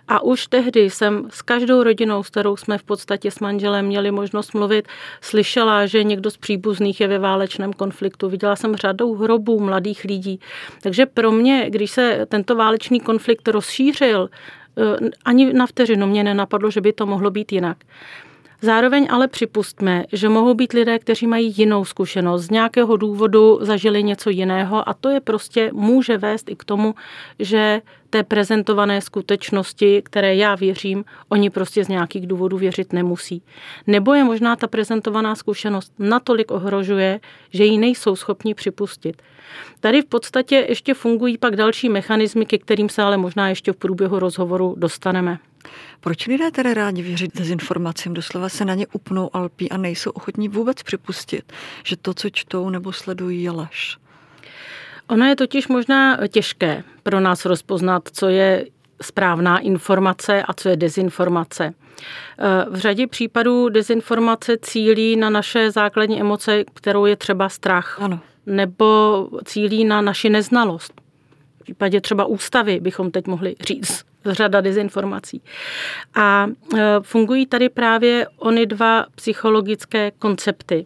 A 0.07 0.23
už 0.23 0.47
tehdy 0.47 0.89
jsem 0.89 1.27
s 1.29 1.41
každou 1.41 1.83
rodinou, 1.83 2.23
s 2.23 2.29
kterou 2.29 2.57
jsme 2.57 2.77
v 2.77 2.83
podstatě 2.83 3.31
s 3.31 3.39
manželem 3.39 3.85
měli 3.85 4.11
možnost 4.11 4.53
mluvit, 4.53 4.87
slyšela, 5.21 5.85
že 5.85 6.03
někdo 6.03 6.31
z 6.31 6.37
příbuzných 6.37 7.01
je 7.01 7.07
ve 7.07 7.19
válečném 7.19 7.73
konfliktu. 7.73 8.29
Viděla 8.29 8.55
jsem 8.55 8.75
řadou 8.75 9.15
hrobů 9.15 9.59
mladých 9.59 10.03
lidí. 10.03 10.39
Takže 10.81 11.05
pro 11.05 11.31
mě, 11.31 11.69
když 11.69 11.91
se 11.91 12.25
tento 12.29 12.55
válečný 12.55 12.99
konflikt 12.99 13.47
rozšířil, 13.47 14.29
e, 14.77 15.09
ani 15.25 15.53
na 15.53 15.67
vteřinu 15.67 16.07
mě 16.07 16.23
nenapadlo, 16.23 16.71
že 16.71 16.81
by 16.81 16.93
to 16.93 17.05
mohlo 17.05 17.31
být 17.31 17.51
jinak. 17.51 17.77
Zároveň 18.61 19.07
ale 19.09 19.27
připustme, 19.27 20.03
že 20.11 20.29
mohou 20.29 20.53
být 20.53 20.73
lidé, 20.73 20.99
kteří 20.99 21.27
mají 21.27 21.53
jinou 21.57 21.85
zkušenost, 21.85 22.41
z 22.41 22.49
nějakého 22.49 22.97
důvodu 22.97 23.59
zažili 23.61 24.03
něco 24.03 24.29
jiného 24.29 24.89
a 24.89 24.93
to 24.93 25.09
je 25.09 25.19
prostě 25.19 25.69
může 25.73 26.17
vést 26.17 26.49
i 26.49 26.55
k 26.55 26.63
tomu, 26.63 26.95
že 27.39 27.81
té 28.09 28.23
prezentované 28.23 29.01
skutečnosti, 29.01 30.01
které 30.05 30.35
já 30.35 30.55
věřím, 30.55 31.05
oni 31.29 31.49
prostě 31.49 31.83
z 31.85 31.87
nějakých 31.87 32.27
důvodů 32.27 32.57
věřit 32.57 32.93
nemusí. 32.93 33.43
Nebo 33.87 34.13
je 34.13 34.23
možná 34.23 34.55
ta 34.55 34.67
prezentovaná 34.67 35.35
zkušenost 35.35 35.93
natolik 35.99 36.51
ohrožuje, 36.51 37.19
že 37.53 37.65
ji 37.65 37.77
nejsou 37.77 38.15
schopni 38.15 38.53
připustit. 38.53 39.21
Tady 39.79 40.01
v 40.01 40.05
podstatě 40.05 40.65
ještě 40.69 40.93
fungují 40.93 41.37
pak 41.37 41.55
další 41.55 41.89
mechanismy, 41.89 42.45
ke 42.45 42.57
kterým 42.57 42.89
se 42.89 43.01
ale 43.01 43.17
možná 43.17 43.49
ještě 43.49 43.71
v 43.71 43.77
průběhu 43.77 44.19
rozhovoru 44.19 44.75
dostaneme. 44.77 45.39
Proč 45.99 46.27
lidé 46.27 46.51
tedy 46.51 46.73
rádi 46.73 47.01
věřit 47.01 47.37
dezinformacím? 47.37 48.13
Doslova 48.13 48.49
se 48.49 48.65
na 48.65 48.73
ně 48.73 48.87
upnou 48.87 49.35
alpí 49.35 49.71
a 49.71 49.77
nejsou 49.77 50.11
ochotní 50.11 50.49
vůbec 50.49 50.83
připustit, 50.83 51.53
že 51.83 51.97
to, 51.97 52.13
co 52.13 52.29
čtou 52.29 52.69
nebo 52.69 52.93
sledují, 52.93 53.43
je 53.43 53.51
lež. 53.51 53.97
Ono 55.07 55.25
je 55.25 55.35
totiž 55.35 55.67
možná 55.67 56.27
těžké 56.27 56.83
pro 57.03 57.19
nás 57.19 57.45
rozpoznat, 57.45 58.09
co 58.13 58.29
je 58.29 58.65
správná 59.01 59.59
informace 59.59 60.43
a 60.43 60.53
co 60.53 60.69
je 60.69 60.77
dezinformace. 60.77 61.73
V 62.69 62.75
řadě 62.75 63.07
případů 63.07 63.69
dezinformace 63.69 64.57
cílí 64.61 65.15
na 65.15 65.29
naše 65.29 65.71
základní 65.71 66.19
emoce, 66.19 66.63
kterou 66.73 67.05
je 67.05 67.15
třeba 67.15 67.49
strach. 67.49 67.97
Ano. 68.01 68.19
Nebo 68.45 69.29
cílí 69.45 69.85
na 69.85 70.01
naši 70.01 70.29
neznalost. 70.29 71.01
V 71.59 71.63
případě 71.63 72.01
třeba 72.01 72.25
ústavy 72.25 72.79
bychom 72.79 73.11
teď 73.11 73.27
mohli 73.27 73.55
říct 73.59 74.08
řada 74.29 74.61
dezinformací. 74.61 75.41
A 76.15 76.47
e, 76.77 76.79
fungují 77.01 77.45
tady 77.45 77.69
právě 77.69 78.27
ony 78.37 78.65
dva 78.65 79.05
psychologické 79.15 80.11
koncepty. 80.11 80.85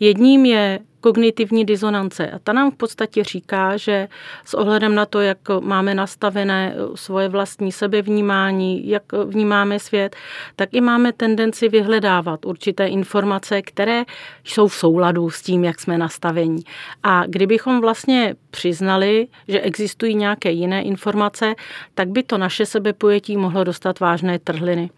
Jedním 0.00 0.44
je 0.44 0.78
kognitivní 1.00 1.64
disonance. 1.64 2.30
A 2.30 2.38
ta 2.38 2.52
nám 2.52 2.70
v 2.70 2.74
podstatě 2.74 3.24
říká, 3.24 3.76
že 3.76 4.08
s 4.44 4.54
ohledem 4.54 4.94
na 4.94 5.06
to, 5.06 5.20
jak 5.20 5.38
máme 5.60 5.94
nastavené 5.94 6.74
svoje 6.94 7.28
vlastní 7.28 7.72
sebevnímání, 7.72 8.88
jak 8.88 9.02
vnímáme 9.24 9.78
svět, 9.78 10.16
tak 10.56 10.68
i 10.72 10.80
máme 10.80 11.12
tendenci 11.12 11.68
vyhledávat 11.68 12.46
určité 12.46 12.86
informace, 12.86 13.62
které 13.62 14.04
jsou 14.44 14.68
v 14.68 14.74
souladu 14.74 15.30
s 15.30 15.42
tím, 15.42 15.64
jak 15.64 15.80
jsme 15.80 15.98
nastavení. 15.98 16.62
A 17.02 17.26
kdybychom 17.26 17.80
vlastně 17.80 18.34
přiznali, 18.50 19.26
že 19.48 19.60
existují 19.60 20.14
nějaké 20.14 20.50
jiné 20.50 20.82
informace, 20.82 21.54
tak 21.94 22.08
by 22.08 22.22
to 22.22 22.38
naše 22.38 22.66
sebepojetí 22.66 23.36
mohlo 23.36 23.64
dostat 23.64 24.00
vážné 24.00 24.38
trhliny 24.38 24.90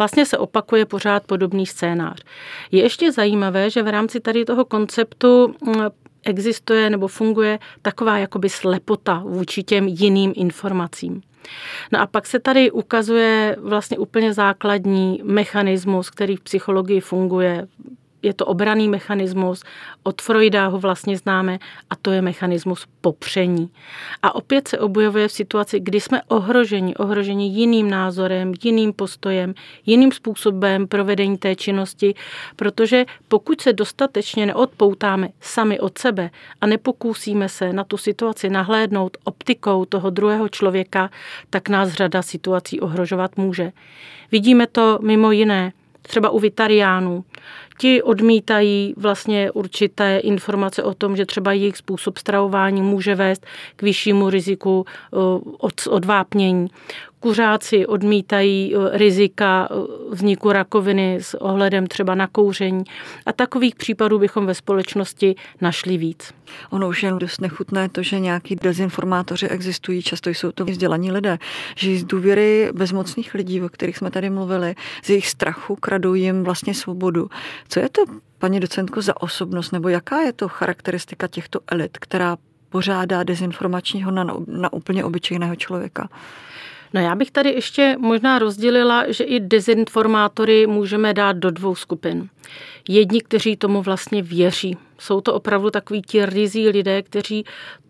vlastně 0.00 0.26
se 0.26 0.38
opakuje 0.38 0.86
pořád 0.86 1.26
podobný 1.26 1.66
scénář. 1.66 2.22
Je 2.72 2.82
ještě 2.82 3.12
zajímavé, 3.12 3.70
že 3.70 3.82
v 3.82 3.88
rámci 3.88 4.20
tady 4.20 4.44
toho 4.44 4.64
konceptu 4.64 5.54
mm, 5.64 5.74
existuje 6.24 6.90
nebo 6.90 7.08
funguje 7.08 7.58
taková 7.82 8.18
jakoby 8.18 8.48
slepota 8.48 9.22
vůči 9.26 9.62
těm 9.62 9.88
jiným 9.88 10.32
informacím. 10.36 11.20
No 11.92 12.00
a 12.00 12.06
pak 12.06 12.26
se 12.26 12.38
tady 12.38 12.70
ukazuje 12.70 13.56
vlastně 13.60 13.98
úplně 13.98 14.32
základní 14.32 15.20
mechanismus, 15.24 16.10
který 16.10 16.36
v 16.36 16.40
psychologii 16.40 17.00
funguje 17.00 17.66
je 18.22 18.34
to 18.34 18.46
obraný 18.46 18.88
mechanismus, 18.88 19.62
od 20.02 20.22
Freuda 20.22 20.66
ho 20.66 20.78
vlastně 20.78 21.16
známe 21.16 21.58
a 21.90 21.96
to 21.96 22.10
je 22.10 22.22
mechanismus 22.22 22.86
popření. 23.00 23.70
A 24.22 24.34
opět 24.34 24.68
se 24.68 24.78
objevuje 24.78 25.28
v 25.28 25.32
situaci, 25.32 25.80
kdy 25.80 26.00
jsme 26.00 26.22
ohroženi, 26.22 26.94
ohroženi 26.94 27.48
jiným 27.48 27.90
názorem, 27.90 28.52
jiným 28.62 28.92
postojem, 28.92 29.54
jiným 29.86 30.12
způsobem 30.12 30.88
provedení 30.88 31.38
té 31.38 31.56
činnosti, 31.56 32.14
protože 32.56 33.04
pokud 33.28 33.60
se 33.60 33.72
dostatečně 33.72 34.46
neodpoutáme 34.46 35.28
sami 35.40 35.80
od 35.80 35.98
sebe 35.98 36.30
a 36.60 36.66
nepokusíme 36.66 37.48
se 37.48 37.72
na 37.72 37.84
tu 37.84 37.96
situaci 37.96 38.50
nahlédnout 38.50 39.16
optikou 39.24 39.84
toho 39.84 40.10
druhého 40.10 40.48
člověka, 40.48 41.10
tak 41.50 41.68
nás 41.68 41.92
řada 41.92 42.22
situací 42.22 42.80
ohrožovat 42.80 43.36
může. 43.36 43.72
Vidíme 44.32 44.66
to 44.66 44.98
mimo 45.02 45.32
jiné 45.32 45.72
třeba 46.02 46.30
u 46.30 46.38
vitariánů. 46.38 47.24
Ti 47.78 48.02
odmítají 48.02 48.94
vlastně 48.96 49.50
určité 49.50 50.18
informace 50.18 50.82
o 50.82 50.94
tom, 50.94 51.16
že 51.16 51.26
třeba 51.26 51.52
jejich 51.52 51.76
způsob 51.76 52.18
stravování 52.18 52.82
může 52.82 53.14
vést 53.14 53.46
k 53.76 53.82
vyššímu 53.82 54.30
riziku 54.30 54.86
eh, 54.86 55.90
odvápnění 55.90 56.68
kuřáci 57.20 57.86
odmítají 57.86 58.74
eh, 58.74 58.98
rizika 58.98 59.68
eh, 59.70 59.74
vzniku 60.10 60.52
rakoviny 60.52 61.18
s 61.20 61.34
ohledem 61.34 61.86
třeba 61.86 62.14
na 62.14 62.26
kouření. 62.26 62.84
A 63.26 63.32
takových 63.32 63.74
případů 63.74 64.18
bychom 64.18 64.46
ve 64.46 64.54
společnosti 64.54 65.34
našli 65.60 65.96
víc. 65.96 66.34
Ono 66.70 66.88
už 66.88 67.02
je 67.02 67.12
dost 67.12 67.40
nechutné 67.40 67.88
to, 67.88 68.02
že 68.02 68.20
nějaký 68.20 68.56
dezinformátoři 68.56 69.48
existují, 69.48 70.02
často 70.02 70.30
jsou 70.30 70.52
to 70.52 70.64
vzdělaní 70.64 71.12
lidé, 71.12 71.38
že 71.76 71.98
z 71.98 72.04
důvěry 72.04 72.70
bezmocných 72.74 73.34
lidí, 73.34 73.62
o 73.62 73.68
kterých 73.68 73.96
jsme 73.96 74.10
tady 74.10 74.30
mluvili, 74.30 74.74
z 75.02 75.10
jejich 75.10 75.28
strachu 75.28 75.76
kradou 75.76 76.14
jim 76.14 76.44
vlastně 76.44 76.74
svobodu. 76.74 77.28
Co 77.68 77.80
je 77.80 77.88
to, 77.88 78.02
paní 78.38 78.60
docentko, 78.60 79.02
za 79.02 79.22
osobnost, 79.22 79.70
nebo 79.70 79.88
jaká 79.88 80.20
je 80.20 80.32
to 80.32 80.48
charakteristika 80.48 81.28
těchto 81.28 81.60
elit, 81.66 81.98
která 81.98 82.36
pořádá 82.68 83.22
dezinformačního 83.22 84.10
na, 84.10 84.24
na 84.46 84.72
úplně 84.72 85.04
obyčejného 85.04 85.56
člověka? 85.56 86.08
No 86.94 87.00
já 87.00 87.14
bych 87.14 87.30
tady 87.30 87.50
ještě 87.50 87.96
možná 87.98 88.38
rozdělila, 88.38 89.12
že 89.12 89.24
i 89.24 89.40
dezinformátory 89.40 90.66
můžeme 90.66 91.14
dát 91.14 91.36
do 91.36 91.50
dvou 91.50 91.74
skupin. 91.74 92.28
Jedni, 92.88 93.20
kteří 93.20 93.56
tomu 93.56 93.82
vlastně 93.82 94.22
věří. 94.22 94.76
Jsou 94.98 95.20
to 95.20 95.34
opravdu 95.34 95.70
takový 95.70 96.02
ti 96.02 96.26
rizí 96.26 96.68
lidé, 96.68 97.02
kteří 97.02 97.44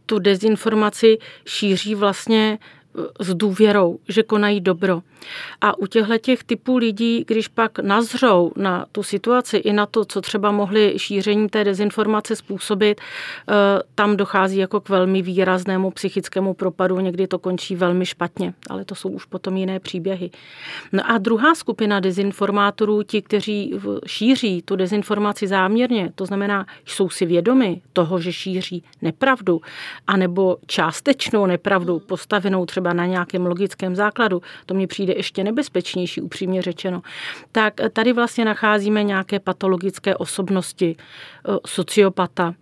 tu 0.07 0.19
dezinformaci 0.19 1.19
šíří 1.47 1.95
vlastně 1.95 2.59
s 3.21 3.35
důvěrou, 3.35 3.99
že 4.09 4.23
konají 4.23 4.61
dobro. 4.61 5.03
A 5.61 5.79
u 5.79 5.87
těchto 5.87 6.19
těch 6.19 6.45
typů 6.45 6.77
lidí, 6.77 7.25
když 7.27 7.49
pak 7.49 7.79
nazřou 7.79 8.53
na 8.57 8.87
tu 8.93 9.03
situaci 9.03 9.57
i 9.57 9.73
na 9.73 9.87
to, 9.87 10.05
co 10.05 10.21
třeba 10.21 10.51
mohli 10.51 10.95
šíření 10.97 11.49
té 11.49 11.65
dezinformace 11.65 12.37
způsobit, 12.37 13.01
eh, 13.01 13.55
tam 13.95 14.17
dochází 14.17 14.59
jako 14.59 14.81
k 14.81 14.89
velmi 14.89 15.23
výraznému 15.23 15.91
psychickému 15.91 16.55
propadu, 16.55 17.01
někdy 17.01 17.27
to 17.27 17.39
končí 17.39 17.77
velmi 17.77 18.07
špatně, 18.07 18.55
ale 18.71 18.85
to 18.85 18.95
jsou 18.95 19.09
už 19.09 19.25
potom 19.25 19.57
jiné 19.57 19.81
příběhy. 19.81 20.31
No 20.93 21.11
a 21.11 21.19
druhá 21.19 21.55
skupina 21.55 22.01
dezinformátorů, 22.01 23.03
ti, 23.03 23.23
kteří 23.23 23.75
šíří 24.07 24.63
tu 24.63 24.77
dezinformaci 24.77 25.47
záměrně, 25.47 26.13
to 26.15 26.27
znamená, 26.27 26.67
jsou 26.87 27.11
si 27.11 27.27
vědomi 27.27 27.81
toho, 27.93 28.21
že 28.21 28.33
šíří 28.33 28.83
nepravdu, 29.03 29.61
anebo 30.07 30.57
částečnou 30.67 31.47
nepravdu 31.47 31.99
postavenou 31.99 32.67
třeba 32.67 32.80
třeba 32.81 32.93
na 32.93 33.07
nějakém 33.07 33.47
logickém 33.47 33.97
základu, 33.97 34.43
to 34.67 34.75
mně 34.75 34.87
přijde 34.87 35.13
ještě 35.17 35.45
nebezpečnější, 35.45 36.21
upřímně 36.21 36.63
řečeno, 36.63 37.03
tak 37.53 37.75
tady 37.93 38.13
vlastně 38.13 38.45
nacházíme 38.45 39.03
nějaké 39.05 39.41
patologické 39.41 40.17
osobnosti 40.17 40.97
eh, 40.97 41.53
sociopata. 41.67 42.55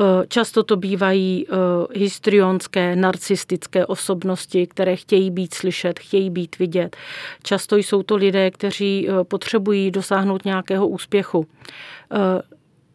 Eh, 0.00 0.26
často 0.28 0.62
to 0.62 0.76
bývají 0.76 1.46
eh, 1.46 1.98
histrionské, 1.98 2.96
narcistické 2.96 3.86
osobnosti, 3.86 4.66
které 4.66 4.96
chtějí 4.96 5.30
být 5.30 5.54
slyšet, 5.54 5.98
chtějí 5.98 6.30
být 6.30 6.58
vidět. 6.58 6.96
Často 7.42 7.76
jsou 7.76 8.02
to 8.02 8.16
lidé, 8.16 8.50
kteří 8.50 9.08
potřebují 9.22 9.90
dosáhnout 9.90 10.44
nějakého 10.44 10.88
úspěchu 10.88 11.46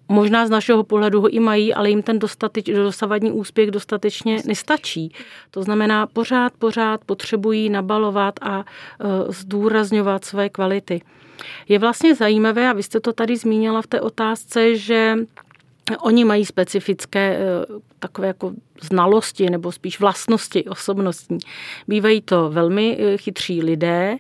Možná 0.09 0.47
z 0.47 0.49
našeho 0.49 0.83
pohledu 0.83 1.21
ho 1.21 1.29
i 1.29 1.39
mají, 1.39 1.73
ale 1.73 1.89
jim 1.89 2.03
ten 2.03 2.19
dostateč, 2.19 2.65
dosavadní 2.65 3.31
úspěch 3.31 3.71
dostatečně 3.71 4.41
nestačí. 4.45 5.11
To 5.51 5.63
znamená, 5.63 6.07
pořád, 6.07 6.53
pořád 6.59 7.01
potřebují 7.05 7.69
nabalovat 7.69 8.33
a 8.41 8.59
e, 8.59 8.63
zdůrazňovat 9.31 10.25
své 10.25 10.49
kvality. 10.49 11.01
Je 11.67 11.79
vlastně 11.79 12.15
zajímavé, 12.15 12.69
a 12.69 12.73
vy 12.73 12.83
jste 12.83 12.99
to 12.99 13.13
tady 13.13 13.37
zmínila 13.37 13.81
v 13.81 13.87
té 13.87 14.01
otázce, 14.01 14.75
že 14.75 15.15
Oni 15.99 16.25
mají 16.25 16.45
specifické 16.45 17.37
e, 17.37 17.39
takové 17.99 18.27
jako 18.27 18.51
znalosti 18.81 19.49
nebo 19.49 19.71
spíš 19.71 19.99
vlastnosti 19.99 20.65
osobnostní. 20.65 21.37
Bývají 21.87 22.21
to 22.21 22.49
velmi 22.49 22.97
e, 22.99 23.17
chytří 23.17 23.63
lidé, 23.63 24.17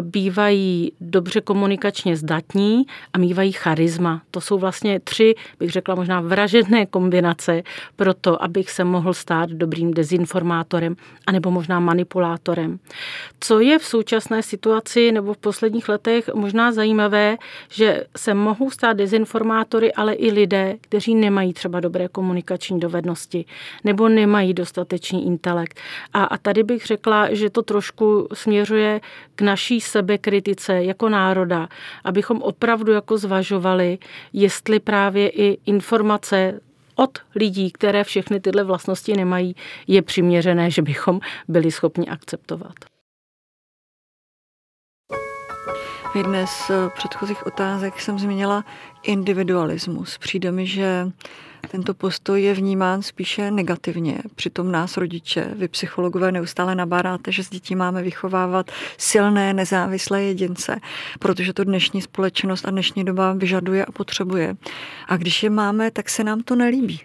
bývají 0.00 0.92
dobře 1.00 1.40
komunikačně 1.40 2.16
zdatní 2.16 2.86
a 3.12 3.18
mývají 3.18 3.52
charisma. 3.52 4.22
To 4.30 4.40
jsou 4.40 4.58
vlastně 4.58 5.00
tři, 5.00 5.34
bych 5.58 5.70
řekla 5.70 5.94
možná 5.94 6.20
vražedné 6.20 6.86
kombinace 6.86 7.62
pro 7.96 8.14
to, 8.14 8.42
abych 8.42 8.70
se 8.70 8.84
mohl 8.84 9.14
stát 9.14 9.50
dobrým 9.50 9.94
dezinformátorem 9.94 10.96
anebo 11.26 11.50
možná 11.50 11.80
manipulátorem. 11.80 12.78
Co 13.40 13.60
je 13.60 13.78
v 13.78 13.84
současné 13.84 14.42
situaci 14.42 15.12
nebo 15.12 15.34
v 15.34 15.38
posledních 15.38 15.88
letech 15.88 16.30
možná 16.34 16.72
zajímavé, 16.72 17.36
že 17.70 18.04
se 18.16 18.34
mohou 18.34 18.70
stát 18.70 18.92
dezinformátory, 18.92 19.92
ale 19.92 20.14
i 20.14 20.30
lidé, 20.32 20.76
kteří 20.80 21.14
nemají 21.14 21.52
třeba 21.52 21.80
dobré 21.80 22.08
komunikační 22.08 22.80
dovednosti 22.80 23.44
nebo 23.84 24.08
nemají 24.08 24.54
dostatečný 24.54 25.26
intelekt. 25.26 25.80
A, 26.12 26.24
a 26.24 26.38
tady 26.38 26.62
bych 26.62 26.86
řekla, 26.86 27.34
že 27.34 27.50
to 27.50 27.62
trošku 27.62 28.28
směřuje 28.32 29.00
k 29.34 29.42
naší 29.42 29.75
naší 29.76 29.80
sebekritice 29.80 30.84
jako 30.84 31.08
národa, 31.08 31.68
abychom 32.04 32.42
opravdu 32.42 32.92
jako 32.92 33.18
zvažovali, 33.18 33.98
jestli 34.32 34.80
právě 34.80 35.28
i 35.28 35.58
informace 35.66 36.60
od 36.96 37.18
lidí, 37.34 37.70
které 37.72 38.04
všechny 38.04 38.40
tyhle 38.40 38.64
vlastnosti 38.64 39.16
nemají, 39.16 39.54
je 39.86 40.02
přiměřené, 40.02 40.70
že 40.70 40.82
bychom 40.82 41.20
byli 41.48 41.70
schopni 41.70 42.08
akceptovat. 42.08 42.74
V 46.12 46.16
jedné 46.16 46.46
z 46.46 46.70
předchozích 46.94 47.46
otázek 47.46 48.00
jsem 48.00 48.18
zmínila 48.18 48.64
individualismus. 49.02 50.18
Přijde 50.18 50.52
mi, 50.52 50.66
že 50.66 51.12
tento 51.70 51.94
postoj 51.94 52.42
je 52.42 52.54
vnímán 52.54 53.02
spíše 53.02 53.50
negativně. 53.50 54.18
Přitom 54.34 54.72
nás 54.72 54.96
rodiče, 54.96 55.50
vy 55.56 55.68
psychologové 55.68 56.32
neustále 56.32 56.74
nabáráte, 56.74 57.32
že 57.32 57.44
s 57.44 57.50
dětí 57.50 57.74
máme 57.74 58.02
vychovávat 58.02 58.70
silné, 58.98 59.52
nezávislé 59.52 60.22
jedince, 60.22 60.80
protože 61.18 61.52
to 61.52 61.64
dnešní 61.64 62.02
společnost 62.02 62.66
a 62.66 62.70
dnešní 62.70 63.04
doba 63.04 63.32
vyžaduje 63.32 63.84
a 63.84 63.92
potřebuje. 63.92 64.56
A 65.08 65.16
když 65.16 65.42
je 65.42 65.50
máme, 65.50 65.90
tak 65.90 66.08
se 66.08 66.24
nám 66.24 66.42
to 66.42 66.56
nelíbí 66.56 67.00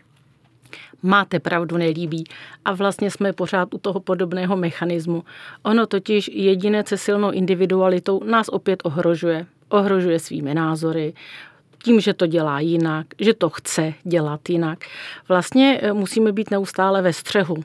máte 1.03 1.39
pravdu, 1.39 1.77
nelíbí. 1.77 2.23
A 2.65 2.73
vlastně 2.73 3.11
jsme 3.11 3.33
pořád 3.33 3.73
u 3.73 3.77
toho 3.77 3.99
podobného 3.99 4.57
mechanismu. 4.57 5.23
Ono 5.63 5.87
totiž 5.87 6.29
jediné 6.33 6.83
se 6.87 6.97
silnou 6.97 7.31
individualitou 7.31 8.23
nás 8.23 8.49
opět 8.49 8.79
ohrožuje. 8.83 9.45
Ohrožuje 9.69 10.19
svými 10.19 10.53
názory, 10.53 11.13
tím, 11.83 11.99
že 11.99 12.13
to 12.13 12.27
dělá 12.27 12.59
jinak, 12.59 13.07
že 13.19 13.33
to 13.33 13.49
chce 13.49 13.93
dělat 14.03 14.49
jinak. 14.49 14.79
Vlastně 15.27 15.79
eh, 15.81 15.93
musíme 15.93 16.31
být 16.31 16.51
neustále 16.51 17.01
ve 17.01 17.13
střehu 17.13 17.63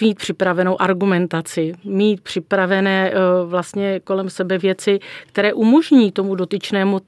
mít 0.00 0.18
připravenou 0.18 0.82
argumentaci, 0.82 1.72
mít 1.84 2.20
připravené 2.20 3.10
eh, 3.10 3.14
vlastně 3.46 4.00
kolem 4.00 4.30
sebe 4.30 4.58
věci, 4.58 4.98
které 5.26 5.52
umožní 5.52 6.12
tomu 6.12 6.34
dotyčnému 6.34 7.00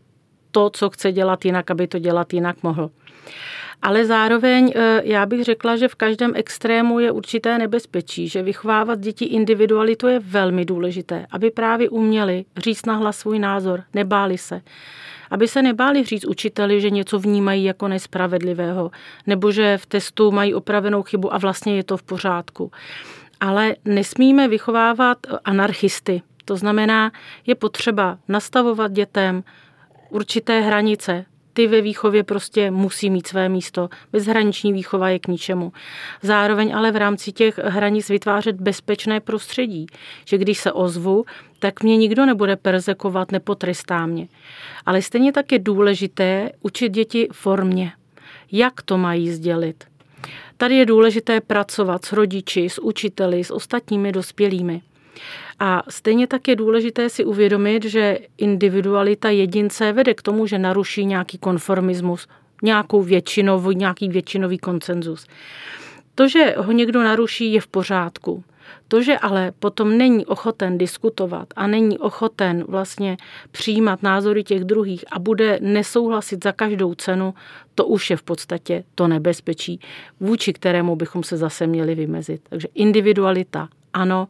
to, 0.51 0.71
co 0.71 0.91
chce 0.91 1.13
dělat 1.13 1.45
jinak, 1.45 1.71
aby 1.71 1.87
to 1.87 1.99
dělat 1.99 2.33
jinak 2.33 2.63
mohl. 2.63 2.91
Ale 3.83 4.05
zároveň 4.07 4.73
eh, 4.77 5.01
já 5.05 5.27
bych 5.27 5.45
řekla, 5.45 5.77
že 5.77 5.89
v 5.89 5.95
každém 5.95 6.33
extrému 6.35 7.01
je 7.01 7.11
určité 7.13 7.59
nebezpečí, 7.59 8.29
že 8.29 8.43
vychovávat 8.43 9.01
děti 9.01 9.25
individualitu 9.25 10.09
je 10.09 10.19
velmi 10.19 10.65
důležité, 10.65 11.27
aby 11.31 11.51
právě 11.51 11.89
uměli 11.89 12.45
říct 12.57 12.87
nahlas 12.87 13.19
svůj 13.19 13.39
názor, 13.39 13.83
nebáli 13.95 14.39
se. 14.39 14.63
Aby 15.31 15.49
se 15.49 15.63
nebáli 15.63 16.05
říct 16.05 16.25
učiteli, 16.25 16.81
že 16.81 16.91
něco 16.91 17.19
vnímají 17.19 17.65
jako 17.65 17.89
nespravedlivého, 17.89 18.91
nebo 19.27 19.53
že 19.53 19.79
v 19.79 19.87
testu 19.87 20.31
mají 20.31 20.55
opravenou 20.55 21.03
chybu 21.03 21.35
a 21.35 21.39
vlastně 21.39 21.77
je 21.77 21.85
to 21.85 21.97
v 21.97 22.03
pořádku. 22.03 22.71
Ale 23.41 23.77
nesmíme 23.85 24.49
vychovávat 24.49 25.19
anarchisty. 25.45 26.23
To 26.45 26.57
znamená, 26.57 27.13
je 27.47 27.55
potřeba 27.55 28.19
nastavovat 28.29 28.93
dětem 28.93 29.45
určité 30.11 30.61
hranice, 30.61 31.25
ty 31.53 31.67
ve 31.67 31.81
výchově 31.81 32.23
prostě 32.23 32.71
musí 32.71 33.11
mít 33.11 33.27
své 33.27 33.49
místo. 33.49 33.89
Bezhraniční 34.13 34.73
výchova 34.73 35.09
je 35.09 35.19
k 35.19 35.29
ničemu. 35.29 35.73
Zároveň 36.23 36.75
ale 36.75 36.93
v 36.93 36.97
rámci 36.97 37.33
těch 37.33 37.59
hranic 37.59 38.09
vytvářet 38.09 38.57
bezpečné 38.57 39.21
prostředí, 39.21 39.87
že 40.25 40.39
když 40.39 40.59
se 40.59 40.73
ozvu, 40.73 41.25
tak 41.59 41.83
mě 41.83 41.97
nikdo 41.97 42.27
nebude 42.27 42.57
perzekovat, 42.57 43.33
nepotrestá 43.33 44.07
mě. 44.07 44.29
Ale 44.87 45.03
stejně 45.03 45.33
tak 45.33 45.53
je 45.53 45.59
důležité 45.59 46.51
učit 46.61 46.93
děti 46.93 47.29
formě. 47.33 47.93
Jak 48.53 48.83
to 48.83 48.99
mají 48.99 49.31
sdělit? 49.31 49.85
Tady 50.57 50.77
je 50.77 50.87
důležité 50.87 51.41
pracovat 51.41 52.05
s 52.05 52.13
rodiči, 52.13 52.69
s 52.69 52.83
učiteli, 52.83 53.45
s 53.45 53.51
ostatními 53.51 54.13
dospělými. 54.13 54.83
A 55.65 55.83
stejně 55.89 56.27
tak 56.27 56.49
je 56.49 56.57
důležité 56.57 57.11
si 57.11 57.25
uvědomit, 57.25 57.85
že 57.85 58.19
individualita 58.39 59.31
jedince 59.31 59.93
vede 59.93 60.15
k 60.15 60.23
tomu, 60.23 60.47
že 60.47 60.59
naruší 60.59 61.07
nějaký 61.07 61.39
konformismus, 61.39 62.29
nějakou 62.63 63.03
většinový, 63.03 63.77
nějaký 63.77 64.09
většinový 64.09 64.59
koncenzus. 64.59 65.27
To, 66.15 66.29
že 66.29 66.55
ho 66.59 66.73
někdo 66.73 67.03
naruší, 67.03 67.53
je 67.53 67.61
v 67.61 67.67
pořádku. 67.67 68.45
To, 68.89 69.03
že 69.03 69.19
ale 69.19 69.53
potom 69.59 69.99
není 69.99 70.27
ochoten 70.27 70.79
diskutovat 70.79 71.49
a 71.57 71.67
není 71.67 71.99
ochoten 71.99 72.65
vlastně 72.69 73.17
přijímat 73.51 74.03
názory 74.03 74.45
těch 74.45 74.65
druhých 74.65 75.05
a 75.13 75.19
bude 75.19 75.59
nesouhlasit 75.63 76.45
za 76.45 76.53
každou 76.53 76.95
cenu, 76.95 77.35
to 77.75 77.87
už 77.87 78.11
je 78.11 78.17
v 78.17 78.23
podstatě 78.23 78.85
to 78.95 79.09
nebezpečí, 79.09 79.81
vůči 80.21 80.53
kterému 80.53 80.97
bychom 80.97 81.23
se 81.23 81.37
zase 81.37 81.67
měli 81.67 81.95
vymezit. 81.95 82.41
Takže 82.49 82.69
individualita, 82.75 83.69
ano, 83.93 84.29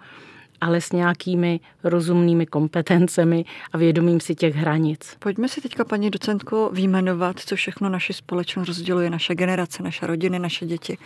ale 0.63 0.81
s 0.81 0.93
nějakými 0.93 1.61
rozumnými 1.85 2.47
kompetencemi 2.47 3.45
a 3.73 3.79
vědomím 3.79 4.21
si 4.21 4.35
těch 4.35 4.55
hranic. 4.55 5.17
Pojďme 5.19 5.49
si 5.49 5.61
teďka, 5.61 5.85
paní 5.85 6.11
docentko, 6.11 6.71
výjmenovat, 6.73 7.39
co 7.39 7.57
všechno 7.57 7.89
naši 7.89 8.13
společnost 8.13 8.69
rozděluje, 8.69 9.11
naše 9.11 9.35
generace, 9.35 9.83
naše 9.83 10.07
rodiny, 10.07 10.39
naše 10.39 10.67
děti. 10.67 10.99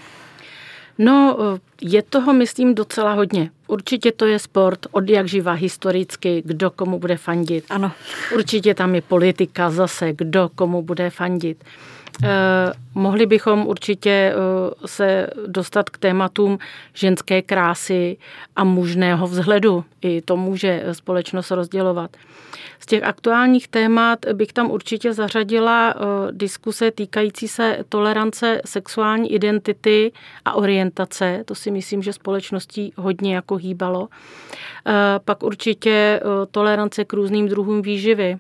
No, 0.99 1.39
je 1.83 2.03
toho, 2.03 2.33
myslím, 2.33 2.75
docela 2.75 3.13
hodně. 3.13 3.51
Určitě 3.67 4.13
to 4.13 4.27
je 4.27 4.39
sport, 4.39 4.87
od 4.91 5.11
jak 5.11 5.29
živa 5.29 5.53
historicky, 5.53 6.43
kdo 6.45 6.71
komu 6.71 6.99
bude 6.99 7.17
fandit. 7.17 7.65
Ano. 7.71 7.93
Určitě 8.35 8.75
tam 8.75 8.95
je 8.95 9.03
politika 9.03 9.71
zase, 9.71 10.13
kdo 10.13 10.51
komu 10.55 10.83
bude 10.83 11.11
fandit. 11.11 11.65
Eh, 12.97 13.01
mohli 13.01 13.27
bychom 13.27 13.67
určitě 13.67 14.11
eh, 14.11 14.89
se 14.89 15.31
dostat 15.47 15.91
k 15.91 15.99
tématům 15.99 16.59
ženské 16.95 17.43
krásy 17.43 18.17
a 18.57 18.65
mužného 18.65 19.27
vzhledu. 19.27 19.85
I 20.03 20.23
to 20.23 20.37
může 20.37 20.85
společnost 20.93 21.51
rozdělovat. 21.51 22.17
Z 22.81 22.87
těch 22.87 23.03
aktuálních 23.03 23.69
témat 23.69 24.19
bych 24.33 24.53
tam 24.53 24.71
určitě 24.71 25.13
zařadila 25.13 25.95
eh, 25.97 26.33
diskuse 26.33 26.91
týkající 26.91 27.49
se 27.49 27.79
tolerance 27.89 28.61
sexuální 28.65 29.33
identity 29.33 30.13
a 30.45 30.55
orientace. 30.55 31.43
To 31.45 31.55
si 31.55 31.71
myslím, 31.71 32.03
že 32.03 32.13
společností 32.13 32.93
hodně 32.97 33.35
jako 33.35 33.57
hýbalo. 33.57 34.09
Pak 35.25 35.43
určitě 35.43 36.21
tolerance 36.51 37.05
k 37.05 37.13
různým 37.13 37.49
druhům 37.49 37.83
výživy 37.83 38.39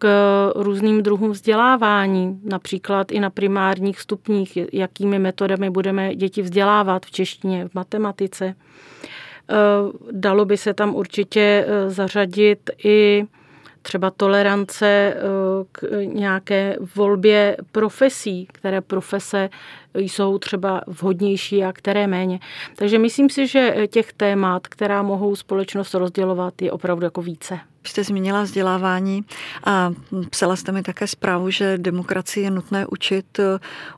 k 0.00 0.52
různým 0.54 1.02
druhům 1.02 1.30
vzdělávání, 1.30 2.40
například 2.44 3.12
i 3.12 3.20
na 3.20 3.30
primárních 3.30 4.00
stupních, 4.00 4.58
jakými 4.72 5.18
metodami 5.18 5.70
budeme 5.70 6.14
děti 6.14 6.42
vzdělávat 6.42 7.06
v 7.06 7.10
češtině, 7.10 7.68
v 7.68 7.74
matematice. 7.74 8.44
E, 8.44 8.54
dalo 10.12 10.44
by 10.44 10.56
se 10.56 10.74
tam 10.74 10.94
určitě 10.94 11.66
e, 11.68 11.90
zařadit 11.90 12.70
i 12.84 13.24
třeba 13.82 14.10
tolerance 14.10 14.86
e, 14.86 15.14
k 15.72 15.82
nějaké 16.04 16.76
volbě 16.96 17.56
profesí, 17.72 18.48
které 18.52 18.80
profese 18.80 19.50
jsou 19.94 20.38
třeba 20.38 20.80
vhodnější 20.86 21.64
a 21.64 21.72
které 21.72 22.06
méně. 22.06 22.40
Takže 22.76 22.98
myslím 22.98 23.30
si, 23.30 23.46
že 23.46 23.74
těch 23.90 24.12
témat, 24.12 24.68
která 24.68 25.02
mohou 25.02 25.36
společnost 25.36 25.94
rozdělovat, 25.94 26.62
je 26.62 26.72
opravdu 26.72 27.04
jako 27.04 27.22
více. 27.22 27.60
Jste 27.86 28.04
zmínila 28.04 28.42
vzdělávání 28.42 29.24
a 29.64 29.92
psala 30.30 30.56
jste 30.56 30.72
mi 30.72 30.82
také 30.82 31.06
zprávu, 31.06 31.50
že 31.50 31.78
demokracii 31.78 32.44
je 32.44 32.50
nutné 32.50 32.86
učit, 32.86 33.40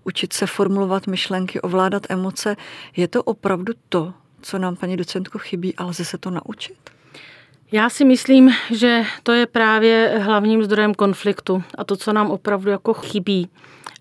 učit 0.05 0.33
se 0.33 0.47
formulovat 0.47 1.07
myšlenky, 1.07 1.61
ovládat 1.61 2.07
emoce. 2.09 2.57
Je 2.97 3.09
to 3.09 3.23
opravdu 3.23 3.73
to, 3.89 4.15
co 4.43 4.59
nám, 4.59 4.77
paní 4.77 4.97
docentko, 4.97 5.39
chybí, 5.39 5.77
ale 5.77 5.91
lze 5.91 6.05
se 6.05 6.19
to 6.19 6.31
naučit? 6.31 7.02
Já 7.73 7.91
si 7.91 8.05
myslím, 8.05 8.51
že 8.71 9.03
to 9.23 9.33
je 9.33 9.47
právě 9.47 10.15
hlavním 10.19 10.65
zdrojem 10.65 10.95
konfliktu 10.95 11.63
a 11.79 11.85
to, 11.85 11.97
co 11.97 12.13
nám 12.13 12.31
opravdu 12.31 12.71
jako 12.71 12.95
chybí. 12.95 13.49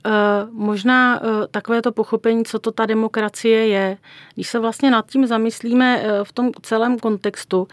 Eh, 0.05 0.09
možná 0.51 1.19
eh, 1.23 1.47
takové 1.51 1.81
to 1.81 1.91
pochopení, 1.91 2.45
co 2.45 2.59
to 2.59 2.71
ta 2.71 2.85
demokracie 2.85 3.67
je. 3.67 3.97
Když 4.35 4.47
se 4.47 4.59
vlastně 4.59 4.91
nad 4.91 5.11
tím 5.11 5.27
zamyslíme 5.27 6.01
eh, 6.03 6.23
v 6.23 6.31
tom 6.31 6.51
celém 6.61 6.99
kontextu, 6.99 7.67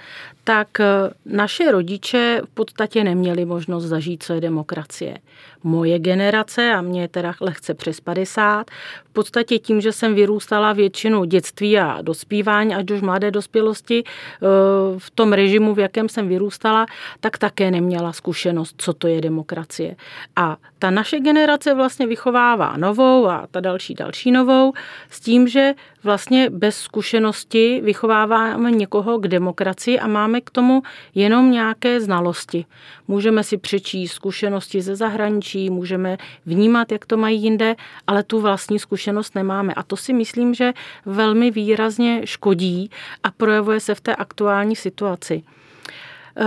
tak 0.49 0.69
naše 1.27 1.73
rodiče 1.73 2.41
v 2.45 2.51
podstatě 2.51 3.05
neměli 3.05 3.45
možnost 3.45 3.85
zažít, 3.85 4.23
co 4.23 4.33
je 4.33 4.41
demokracie. 4.41 5.19
Moje 5.63 5.99
generace, 5.99 6.73
a 6.73 6.81
mě 6.81 7.01
je 7.01 7.09
teda 7.09 7.35
lehce 7.41 7.75
přes 7.75 8.01
50, 8.01 8.71
v 9.05 9.13
podstatě 9.13 9.59
tím, 9.59 9.81
že 9.81 9.93
jsem 9.93 10.15
vyrůstala 10.15 10.73
většinu 10.73 11.25
dětství 11.25 11.79
a 11.79 12.03
dospívání 12.03 12.75
až 12.75 12.85
do 12.85 13.01
mladé 13.01 13.31
dospělosti 13.31 14.05
v 14.99 15.11
tom 15.11 15.33
režimu, 15.33 15.75
v 15.75 15.79
jakém 15.79 16.09
jsem 16.09 16.29
vyrůstala, 16.29 16.87
tak 17.21 17.39
také 17.39 17.71
neměla 17.71 18.13
zkušenost, 18.13 18.75
co 18.79 18.93
to 18.93 19.09
je 19.09 19.21
demokracie. 19.21 19.97
A 20.37 20.57
ta 20.79 20.91
naše 20.91 21.21
generace 21.21 21.75
vlastně 21.75 22.07
vychovává 22.07 22.77
novou 22.77 23.27
a 23.27 23.47
ta 23.51 23.61
další 23.61 23.95
další 23.95 24.31
novou 24.31 24.73
s 25.11 25.21
tím, 25.21 25.49
že 25.49 25.75
vlastně 26.05 26.51
bez 26.51 26.77
zkušenosti 26.77 27.81
vychováváme 27.85 28.71
někoho 28.71 29.19
k 29.19 29.29
demokracii 29.29 29.99
a 29.99 30.07
máme 30.07 30.41
k 30.41 30.51
tomu 30.51 30.83
jenom 31.15 31.51
nějaké 31.51 32.01
znalosti. 32.01 32.65
Můžeme 33.09 33.45
si 33.45 33.57
přečíst 33.57 34.13
zkušenosti 34.13 34.83
ze 34.83 34.97
zahraničí, 34.97 35.71
můžeme 35.71 36.17
vnímat, 36.47 36.93
jak 36.93 37.07
to 37.07 37.17
mají 37.17 37.43
jinde, 37.43 37.77
ale 38.07 38.23
tu 38.23 38.41
vlastní 38.41 38.79
zkušenost 38.79 39.35
nemáme. 39.35 39.75
A 39.75 39.83
to 39.83 39.97
si 39.97 40.13
myslím, 40.13 40.55
že 40.55 40.73
velmi 41.07 41.51
výrazně 41.51 42.21
škodí 42.25 42.91
a 43.23 43.31
projevuje 43.31 43.81
se 43.81 43.95
v 43.95 44.01
té 44.01 44.17
aktuální 44.17 44.77
situaci. 44.77 45.43
Eh, 46.41 46.45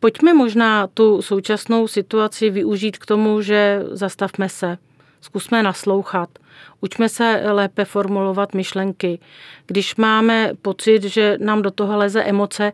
pojďme 0.00 0.34
možná 0.34 0.86
tu 0.86 1.22
současnou 1.22 1.88
situaci 1.88 2.50
využít 2.50 2.98
k 2.98 3.06
tomu, 3.06 3.42
že 3.42 3.82
zastavme 3.90 4.48
se, 4.48 4.78
zkusme 5.20 5.62
naslouchat, 5.62 6.28
učme 6.80 7.08
se 7.08 7.42
lépe 7.52 7.84
formulovat 7.84 8.54
myšlenky. 8.54 9.18
Když 9.66 9.96
máme 9.96 10.50
pocit, 10.62 11.02
že 11.02 11.36
nám 11.40 11.62
do 11.62 11.70
toho 11.70 11.96
leze 11.96 12.24
emoce, 12.24 12.72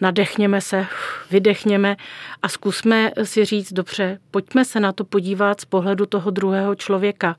nadechněme 0.00 0.60
se, 0.60 0.86
vydechněme 1.30 1.96
a 2.42 2.48
zkusme 2.48 3.10
si 3.22 3.44
říct, 3.44 3.72
dobře, 3.72 4.18
pojďme 4.30 4.64
se 4.64 4.80
na 4.80 4.92
to 4.92 5.04
podívat 5.04 5.60
z 5.60 5.64
pohledu 5.64 6.06
toho 6.06 6.30
druhého 6.30 6.74
člověka. 6.74 7.36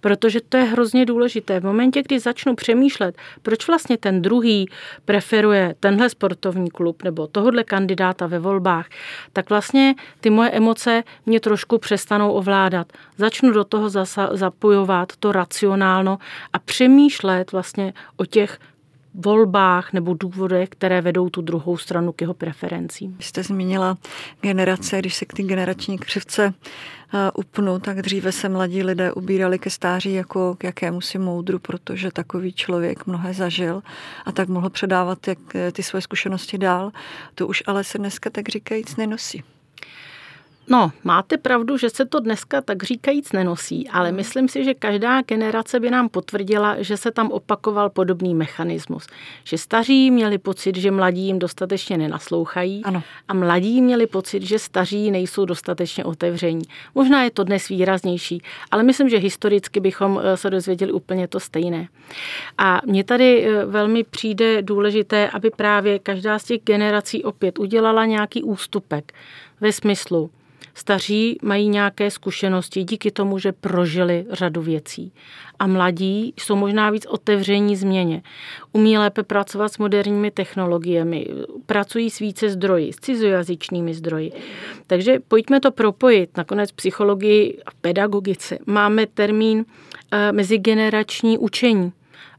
Protože 0.00 0.40
to 0.48 0.56
je 0.56 0.62
hrozně 0.62 1.06
důležité. 1.06 1.60
V 1.60 1.64
momentě, 1.64 2.02
kdy 2.02 2.18
začnu 2.18 2.54
přemýšlet, 2.54 3.16
proč 3.42 3.66
vlastně 3.66 3.98
ten 3.98 4.22
druhý 4.22 4.68
preferuje 5.04 5.74
tenhle 5.80 6.10
sportovní 6.10 6.70
klub 6.70 7.02
nebo 7.02 7.26
tohodle 7.26 7.64
kandidáta 7.64 8.26
ve 8.26 8.38
volbách, 8.38 8.88
tak 9.32 9.50
vlastně 9.50 9.94
ty 10.20 10.30
moje 10.30 10.50
emoce 10.50 11.02
mě 11.26 11.40
trošku 11.40 11.78
přestanou 11.78 12.32
ovládat. 12.32 12.92
Začnu 13.18 13.50
do 13.50 13.64
toho 13.64 13.90
zapojovat 14.32 15.12
to 15.16 15.32
racionálno 15.32 16.18
a 16.52 16.58
přemýšlet 16.58 17.52
vlastně 17.52 17.92
o 18.16 18.24
těch 18.24 18.58
volbách 19.16 19.92
nebo 19.92 20.14
důvodech, 20.14 20.68
které 20.68 21.00
vedou 21.00 21.28
tu 21.30 21.42
druhou 21.42 21.76
stranu 21.76 22.12
k 22.12 22.20
jeho 22.20 22.34
preferencím. 22.34 23.16
Jste 23.20 23.42
zmínila 23.42 23.98
generace, 24.40 24.98
když 24.98 25.14
se 25.14 25.24
k 25.24 25.32
té 25.32 25.42
generační 25.42 25.98
křivce 25.98 26.54
eh, 27.14 27.30
upnu, 27.34 27.78
tak 27.78 28.02
dříve 28.02 28.32
se 28.32 28.48
mladí 28.48 28.82
lidé 28.82 29.12
ubírali 29.12 29.58
ke 29.58 29.70
stáří 29.70 30.12
jako 30.12 30.54
k 30.54 30.64
jakému 30.64 31.00
si 31.00 31.18
moudru, 31.18 31.58
protože 31.58 32.10
takový 32.10 32.52
člověk 32.52 33.06
mnohé 33.06 33.34
zažil 33.34 33.82
a 34.24 34.32
tak 34.32 34.48
mohl 34.48 34.70
předávat 34.70 35.28
jak, 35.28 35.38
eh, 35.54 35.72
ty 35.72 35.82
své 35.82 36.00
zkušenosti 36.00 36.58
dál. 36.58 36.90
To 37.34 37.46
už 37.46 37.62
ale 37.66 37.84
se 37.84 37.98
dneska 37.98 38.30
tak 38.30 38.48
říkajíc 38.48 38.96
nenosí. 38.96 39.42
No, 40.68 40.92
máte 41.04 41.36
pravdu, 41.36 41.76
že 41.76 41.90
se 41.90 42.06
to 42.06 42.20
dneska 42.20 42.60
tak 42.60 42.82
říkajíc 42.82 43.32
nenosí, 43.32 43.88
ale 43.88 44.08
hmm. 44.08 44.16
myslím 44.16 44.48
si, 44.48 44.64
že 44.64 44.74
každá 44.74 45.22
generace 45.22 45.80
by 45.80 45.90
nám 45.90 46.08
potvrdila, 46.08 46.82
že 46.82 46.96
se 46.96 47.10
tam 47.10 47.30
opakoval 47.30 47.90
podobný 47.90 48.34
mechanismus. 48.34 49.06
Že 49.44 49.58
staří 49.58 50.10
měli 50.10 50.38
pocit, 50.38 50.76
že 50.76 50.90
mladí 50.90 51.26
jim 51.26 51.38
dostatečně 51.38 51.98
nenaslouchají 51.98 52.84
ano. 52.84 53.02
a 53.28 53.34
mladí 53.34 53.82
měli 53.82 54.06
pocit, 54.06 54.42
že 54.42 54.58
staří 54.58 55.10
nejsou 55.10 55.44
dostatečně 55.44 56.04
otevření. 56.04 56.62
Možná 56.94 57.22
je 57.22 57.30
to 57.30 57.44
dnes 57.44 57.68
výraznější, 57.68 58.42
ale 58.70 58.82
myslím, 58.82 59.08
že 59.08 59.16
historicky 59.16 59.80
bychom 59.80 60.20
eh, 60.22 60.36
se 60.36 60.50
dozvěděli 60.50 60.92
úplně 60.92 61.28
to 61.28 61.40
stejné. 61.40 61.88
A 62.58 62.80
mně 62.86 63.04
tady 63.04 63.46
eh, 63.46 63.64
velmi 63.64 64.04
přijde 64.04 64.62
důležité, 64.62 65.30
aby 65.30 65.50
právě 65.50 65.98
každá 65.98 66.38
z 66.38 66.44
těch 66.44 66.60
generací 66.64 67.24
opět 67.24 67.58
udělala 67.58 68.04
nějaký 68.04 68.42
ústupek 68.42 69.12
ve 69.60 69.72
smyslu, 69.72 70.30
Staří 70.76 71.38
mají 71.42 71.68
nějaké 71.68 72.10
zkušenosti 72.10 72.84
díky 72.84 73.10
tomu, 73.10 73.38
že 73.38 73.52
prožili 73.52 74.26
řadu 74.30 74.62
věcí. 74.62 75.12
A 75.58 75.66
mladí 75.66 76.34
jsou 76.36 76.56
možná 76.56 76.90
víc 76.90 77.06
otevření 77.06 77.76
změně. 77.76 78.22
Umí 78.72 78.98
lépe 78.98 79.22
pracovat 79.22 79.72
s 79.72 79.78
moderními 79.78 80.30
technologiemi, 80.30 81.26
pracují 81.66 82.10
s 82.10 82.18
více 82.18 82.50
zdroji, 82.50 82.92
s 82.92 82.96
cizojazyčnými 82.96 83.94
zdroji. 83.94 84.32
Takže 84.86 85.18
pojďme 85.28 85.60
to 85.60 85.70
propojit. 85.70 86.36
Nakonec 86.36 86.72
psychologii 86.72 87.58
a 87.66 87.70
pedagogice 87.80 88.58
máme 88.66 89.06
termín 89.06 89.64
eh, 90.12 90.32
mezigenerační 90.32 91.38
učení. 91.38 91.92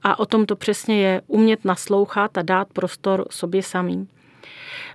A 0.04 0.20
o 0.20 0.26
tom 0.26 0.46
to 0.46 0.56
přesně 0.56 1.02
je 1.02 1.22
umět 1.28 1.66
naslouchat 1.66 2.38
a 2.38 2.42
dát 2.42 2.68
prostor 2.74 3.26
sobě 3.30 3.64
samým. 3.64 4.08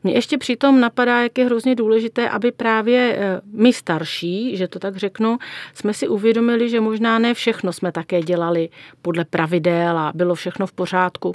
Mně 0.03 0.15
ještě 0.15 0.39
přitom 0.39 0.81
napadá, 0.81 1.23
jak 1.23 1.39
je 1.39 1.45
hrozně 1.45 1.75
důležité, 1.75 2.29
aby 2.29 2.53
právě 2.53 3.17
eh, 3.19 3.41
my 3.53 3.73
starší, 3.73 4.57
že 4.57 4.69
to 4.69 4.79
tak 4.79 4.97
řeknu, 4.97 5.39
jsme 5.75 5.95
si 5.95 6.09
uvědomili, 6.09 6.69
že 6.69 6.81
možná 6.81 7.19
ne 7.19 7.35
všechno 7.35 7.73
jsme 7.73 7.93
také 7.93 8.23
dělali 8.23 8.69
podle 9.03 9.25
pravidel 9.25 9.99
a 9.99 10.13
bylo 10.15 10.35
všechno 10.35 10.67
v 10.67 10.73
pořádku. 10.73 11.35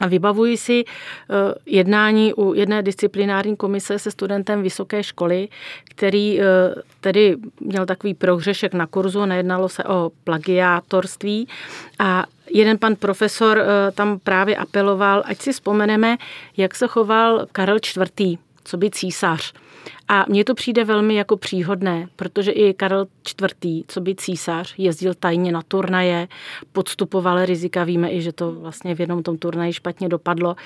A 0.00 0.06
vybavuji 0.06 0.56
si 0.56 0.84
eh, 0.84 1.34
jednání 1.66 2.34
u 2.34 2.54
jedné 2.54 2.82
disciplinární 2.82 3.56
komise 3.56 3.98
se 3.98 4.10
studentem 4.10 4.62
vysoké 4.62 5.02
školy, 5.02 5.48
který 5.84 6.40
eh, 6.40 6.44
tedy 7.00 7.36
měl 7.60 7.86
takový 7.86 8.14
prohřešek 8.14 8.74
na 8.74 8.86
kurzu, 8.86 9.24
nejednalo 9.24 9.68
se 9.68 9.84
o 9.84 10.10
plagiátorství 10.24 11.48
a 11.98 12.26
jeden 12.50 12.78
pan 12.78 12.96
profesor 12.96 13.58
eh, 13.58 13.92
tam 13.92 14.18
právě 14.18 14.56
apeloval, 14.56 15.22
ať 15.26 15.40
si 15.40 15.52
vzpomeneme, 15.52 16.16
jak 16.56 16.74
se 16.74 16.86
choval 16.86 17.46
Karel 17.52 17.76
IV., 17.76 18.38
co 18.64 18.76
by 18.76 18.90
císař. 18.90 19.52
A 20.08 20.24
mně 20.28 20.44
to 20.44 20.54
přijde 20.54 20.84
velmi 20.84 21.14
jako 21.14 21.36
příhodné, 21.36 22.08
protože 22.16 22.50
i 22.50 22.74
Karel 22.74 23.06
IV., 23.42 23.84
co 23.88 24.00
by 24.00 24.14
císař, 24.14 24.74
jezdil 24.78 25.14
tajně 25.14 25.52
na 25.52 25.62
turnaje, 25.62 26.28
podstupoval 26.72 27.44
rizika, 27.44 27.84
víme 27.84 28.10
i, 28.12 28.22
že 28.22 28.32
to 28.32 28.52
vlastně 28.52 28.94
v 28.94 29.00
jednom 29.00 29.22
tom 29.22 29.38
turnaji 29.38 29.72
špatně 29.72 30.08
dopadlo. 30.08 30.56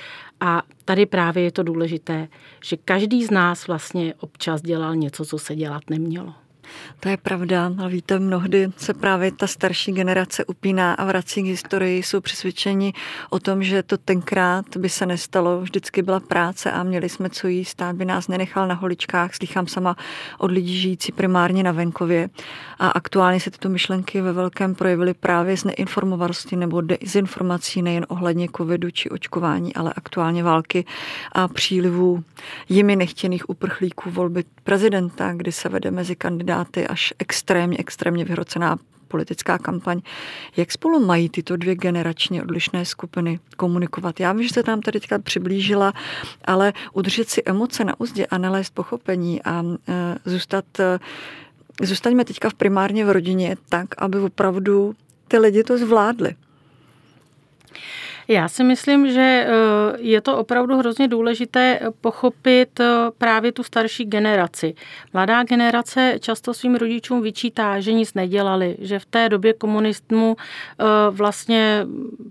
A 0.41 0.63
tady 0.85 1.07
právě 1.07 1.45
je 1.45 1.53
to 1.53 1.63
důležité, 1.63 2.29
že 2.65 2.77
každý 2.77 3.25
z 3.25 3.31
nás 3.31 3.67
vlastně 3.67 4.15
občas 4.21 4.63
dělal 4.63 4.97
něco, 4.97 5.25
co 5.25 5.39
se 5.39 5.57
dělat 5.57 5.83
nemělo. 5.91 6.35
To 7.01 7.09
je 7.09 7.17
pravda, 7.17 7.73
ale 7.79 7.89
víte, 7.89 8.19
mnohdy 8.19 8.69
se 8.77 8.95
právě 8.95 9.33
ta 9.33 9.47
starší 9.47 9.93
generace 9.93 10.45
upíná 10.45 10.95
a 10.95 11.05
vrací 11.05 11.43
k 11.43 11.47
historii, 11.47 12.03
jsou 12.03 12.21
přesvědčeni 12.21 12.93
o 13.31 13.39
tom, 13.39 13.63
že 13.63 13.83
to 13.83 13.99
tenkrát 13.99 14.77
by 14.77 14.89
se 14.89 15.07
nestalo, 15.07 15.61
vždycky 15.61 16.03
byla 16.03 16.21
práce 16.21 16.73
a 16.73 16.83
měli 16.83 17.09
jsme 17.09 17.31
co 17.31 17.49
jíst, 17.49 17.69
stát 17.69 17.97
by 17.97 18.05
nás 18.05 18.29
nenechal 18.29 18.69
na 18.69 18.75
holičkách, 18.75 19.35
slychám 19.35 19.67
sama 19.67 19.97
od 20.39 20.51
lidí 20.51 20.81
žijící 20.81 21.13
primárně 21.13 21.63
na 21.63 21.73
venkově. 21.73 22.29
A 22.79 22.89
aktuálně 22.89 23.41
se 23.41 23.51
tyto 23.51 23.69
myšlenky 23.69 24.21
ve 24.21 24.33
velkém 24.33 24.75
projevily 24.75 25.15
právě 25.15 25.57
z 25.57 25.65
neinformovanosti 25.65 26.57
nebo 26.57 26.81
dezinformací 26.81 27.83
nejen 27.83 28.07
ohledně 28.09 28.49
covidu 28.57 28.91
či 28.91 29.11
očkování, 29.11 29.75
ale 29.75 29.93
aktuálně 29.97 30.43
války 30.43 30.85
a 31.33 31.49
přílivu 31.49 32.25
jimi 32.69 32.97
nechtěných 32.97 33.51
uprchlíků 33.51 34.11
volby 34.11 34.45
prezidenta, 34.69 35.33
kdy 35.33 35.53
se 35.53 35.69
vede 35.69 35.91
mezi 35.91 36.17
kandidáty 36.17 36.87
až 36.87 37.15
extrémně, 37.19 37.77
extrémně 37.81 38.25
vyhrocená 38.25 38.77
politická 39.09 39.59
kampaň. 39.59 40.01
Jak 40.57 40.73
spolu 40.73 41.07
mají 41.07 41.29
tyto 41.29 41.57
dvě 41.57 41.75
generačně 41.75 42.43
odlišné 42.43 42.85
skupiny 42.85 43.41
komunikovat? 43.57 44.21
Já 44.21 44.33
vím, 44.33 44.43
že 44.43 44.55
se 44.55 44.63
tam 44.63 44.81
tady 44.81 45.01
teďka 45.01 45.19
přiblížila, 45.19 45.93
ale 46.45 46.73
udržet 46.93 47.29
si 47.29 47.43
emoce 47.47 47.85
na 47.85 48.01
úzdě 48.01 48.27
a 48.27 48.39
nalézt 48.39 48.75
pochopení 48.75 49.43
a 49.43 49.63
e, 49.89 50.17
zůstat, 50.25 50.81
e, 50.81 50.99
zůstaňme 51.83 52.25
teďka 52.25 52.51
v 52.51 52.55
primárně 52.55 53.05
v 53.05 53.11
rodině 53.11 53.57
tak, 53.69 53.87
aby 53.99 54.19
opravdu 54.19 54.95
ty 55.29 55.39
lidi 55.39 55.65
to 55.65 55.79
zvládli. 55.79 56.35
Já 58.31 58.49
si 58.49 58.65
myslím, 58.65 59.11
že 59.11 59.21
eh, 59.21 59.53
je 59.99 60.21
to 60.21 60.39
opravdu 60.39 60.79
hrozně 60.79 61.09
důležité 61.09 61.81
pochopit 62.01 62.81
eh, 62.81 62.87
právě 63.19 63.53
tu 63.53 63.63
starší 63.63 64.05
generaci. 64.05 64.75
Mladá 65.13 65.43
generace 65.43 66.15
často 66.21 66.55
svým 66.55 66.75
rodičům 66.75 67.23
vyčítá, 67.23 67.81
že 67.81 67.93
nic 67.93 68.15
nedělali, 68.15 68.77
že 68.81 68.99
v 68.99 69.05
té 69.05 69.29
době 69.29 69.53
komunismu 69.53 70.37
eh, 70.39 70.85
vlastně 71.11 71.87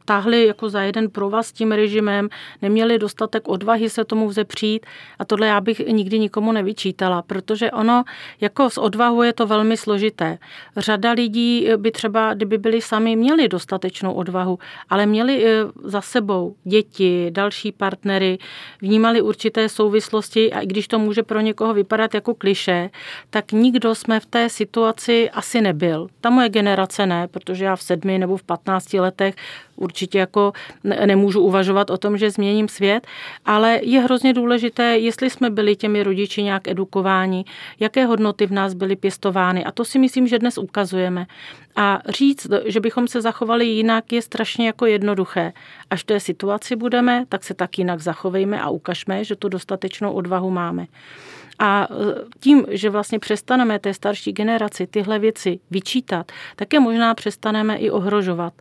táhli 0.06 0.46
jako 0.46 0.70
za 0.70 0.82
jeden 0.82 1.10
provaz 1.10 1.48
s 1.48 1.52
tím 1.52 1.72
režimem, 1.72 2.30
neměli 2.62 3.00
dostatek 3.00 3.48
odvahy 3.48 3.90
se 3.90 4.06
tomu 4.06 4.28
vzepřít 4.28 4.86
a 5.20 5.26
tohle 5.26 5.48
já 5.48 5.62
bych 5.62 5.80
nikdy 5.88 6.20
nikomu 6.20 6.52
nevyčítala, 6.52 7.22
protože 7.22 7.72
ono 7.72 8.04
jako 8.42 8.70
z 8.70 8.78
odvahu 8.78 9.24
je 9.24 9.34
to 9.34 9.48
velmi 9.48 9.78
složité. 9.78 10.38
Řada 10.78 11.12
lidí 11.12 11.70
by 11.78 11.92
třeba, 11.92 12.34
kdyby 12.34 12.58
byli 12.58 12.82
sami, 12.82 13.16
měli 13.16 13.48
dostatečnou 13.48 14.14
odvahu, 14.14 14.60
ale 14.90 15.06
měli 15.06 15.46
za 15.88 16.02
sebou 16.02 16.56
děti, 16.64 17.28
další 17.32 17.72
partnery, 17.72 18.38
vnímali 18.82 19.22
určité 19.22 19.70
souvislosti 19.70 20.54
a 20.54 20.60
i 20.60 20.66
když 20.66 20.88
to 20.88 21.00
může 21.00 21.24
pro 21.24 21.40
někoho 21.40 21.74
vypadat 21.74 22.14
jako 22.14 22.34
kliše, 22.34 22.90
tak 23.30 23.52
nikdo 23.52 23.96
jsme 23.96 24.20
v 24.20 24.26
té 24.26 24.50
situaci 24.50 25.30
asi 25.30 25.62
nebyl. 25.62 26.08
Ta 26.22 26.30
moje 26.30 26.50
generace 26.50 27.06
ne, 27.06 27.28
protože 27.28 27.66
já 27.66 27.76
v 27.76 27.82
sedmi 27.82 28.20
nebo 28.20 28.38
v 28.38 28.44
patnácti 28.44 29.00
letech 29.00 29.36
určitě 29.78 30.20
jako 30.20 30.54
nemůžu 30.84 31.42
uvažovat 31.42 31.90
o 31.90 31.98
tom, 31.98 32.18
že 32.18 32.32
změním 32.32 32.68
svět, 32.68 33.08
ale 33.46 33.80
je 33.84 34.00
hrozně 34.00 34.34
důležité, 34.34 34.98
jestli 34.98 35.30
jsme 35.30 35.50
byli 35.50 35.76
těmi 35.76 36.04
rodiči 36.04 36.44
nějak 36.44 36.68
edukováni, 36.68 37.46
jaké 37.80 38.06
hodnoty 38.06 38.46
v 38.46 38.52
nás 38.52 38.74
byly 38.74 38.96
pěstovány. 38.96 39.66
A 39.66 39.72
to 39.72 39.86
si 39.86 40.00
myslím, 40.00 40.28
že 40.28 40.40
dnes 40.40 40.58
ukazujeme. 40.58 41.26
A 41.76 42.02
říct, 42.10 42.48
že 42.66 42.80
bychom 42.80 43.08
se 43.08 43.22
zachovali 43.22 43.66
jinak, 43.66 44.14
je 44.14 44.22
strašně 44.22 44.68
jako 44.68 44.86
jednoduché. 44.86 45.54
Až 45.90 46.02
v 46.02 46.06
té 46.06 46.20
situaci 46.20 46.76
budeme, 46.76 47.26
tak 47.30 47.44
se 47.44 47.54
tak 47.54 47.78
jinak 47.78 48.00
zachovejme 48.00 48.62
a 48.62 48.70
ukažme, 48.70 49.24
že 49.24 49.36
tu 49.36 49.50
dostatečnou 49.50 50.14
odvahu 50.14 50.50
máme. 50.50 50.86
A 51.60 51.88
e, 51.92 51.96
tím, 52.40 52.66
že 52.70 52.90
vlastně 52.90 53.20
přestaneme 53.20 53.80
té 53.80 53.94
starší 53.94 54.32
generaci 54.32 54.88
tyhle 54.88 55.20
věci 55.20 55.60
vyčítat, 55.72 56.32
tak 56.56 56.74
je 56.74 56.80
možná 56.80 57.14
přestaneme 57.14 57.78
i 57.78 57.90
ohrožovat. 57.90 58.54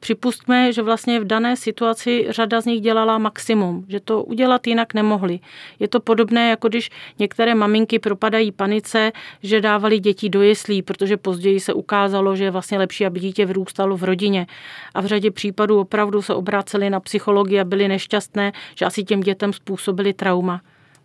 Připustme, 0.00 0.72
že 0.72 0.82
vlastně 0.82 1.20
v 1.20 1.24
dané 1.24 1.56
situaci 1.56 2.26
řada 2.28 2.60
z 2.60 2.64
nich 2.64 2.80
dělala 2.80 3.18
maximum, 3.18 3.84
že 3.88 4.00
to 4.00 4.24
udělat 4.24 4.66
jinak 4.66 4.94
nemohli. 4.94 5.40
Je 5.78 5.88
to 5.88 6.00
podobné, 6.00 6.48
jako 6.48 6.68
když 6.68 6.90
některé 7.18 7.54
maminky 7.54 7.98
propadají 7.98 8.52
panice, 8.52 9.12
že 9.42 9.60
dávali 9.60 9.98
děti 9.98 10.28
do 10.28 10.42
jeslí, 10.42 10.82
protože 10.82 11.16
později 11.16 11.60
se 11.60 11.72
ukázalo, 11.72 12.36
že 12.36 12.44
je 12.44 12.50
vlastně 12.50 12.78
lepší, 12.78 13.06
aby 13.06 13.20
dítě 13.20 13.46
vyrůstalo 13.46 13.96
v 13.96 14.04
rodině. 14.04 14.46
A 14.94 15.00
v 15.00 15.06
řadě 15.06 15.30
případů 15.30 15.80
opravdu 15.80 16.22
se 16.22 16.34
obráceli 16.34 16.90
na 16.90 17.00
psychologii 17.00 17.60
a 17.60 17.64
byli 17.64 17.88
nešťastné, 17.88 18.52
že 18.74 18.84
asi 18.84 19.04
těm 19.04 19.20
dětem 19.20 19.52
způsobili 19.52 20.12
trauma 20.12 20.60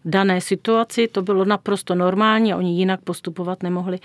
dané 0.08 0.41
situaci, 0.41 1.08
to 1.08 1.22
bylo 1.22 1.46
naprosto 1.46 1.96
normální 1.96 2.54
a 2.54 2.58
oni 2.58 2.78
jinak 2.78 3.02
postupovat 3.02 3.63
nemohli. 3.63 4.00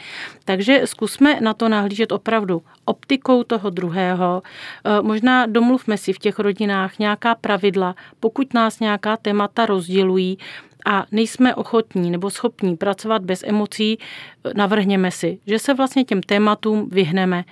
Takže 0.45 0.83
zkusme 0.85 1.41
na 1.41 1.55
to 1.55 1.69
nahlížet 1.69 2.13
opravdu 2.13 2.63
optikou 2.85 3.43
toho 3.43 3.71
druhého. 3.71 4.43
E, 4.85 5.03
možná 5.03 5.47
domluvme 5.47 5.99
si 5.99 6.13
v 6.13 6.19
těch 6.19 6.39
rodinách 6.39 6.99
nějaká 6.99 7.35
pravidla, 7.35 7.95
pokud 8.21 8.55
nás 8.55 8.81
nějaká 8.81 9.17
témata 9.17 9.67
rozdělují, 9.67 10.39
a 10.85 11.07
nejsme 11.13 11.55
ochotní 11.55 12.11
nebo 12.11 12.31
schopní 12.31 12.77
pracovat 12.77 13.23
bez 13.23 13.43
emocí, 13.47 13.93
e, 13.93 13.99
navrhněme 14.55 15.11
si, 15.11 15.39
že 15.47 15.59
se 15.59 15.75
vlastně 15.75 16.05
těm 16.05 16.21
tématům 16.23 16.89
vyhneme. 16.93 17.45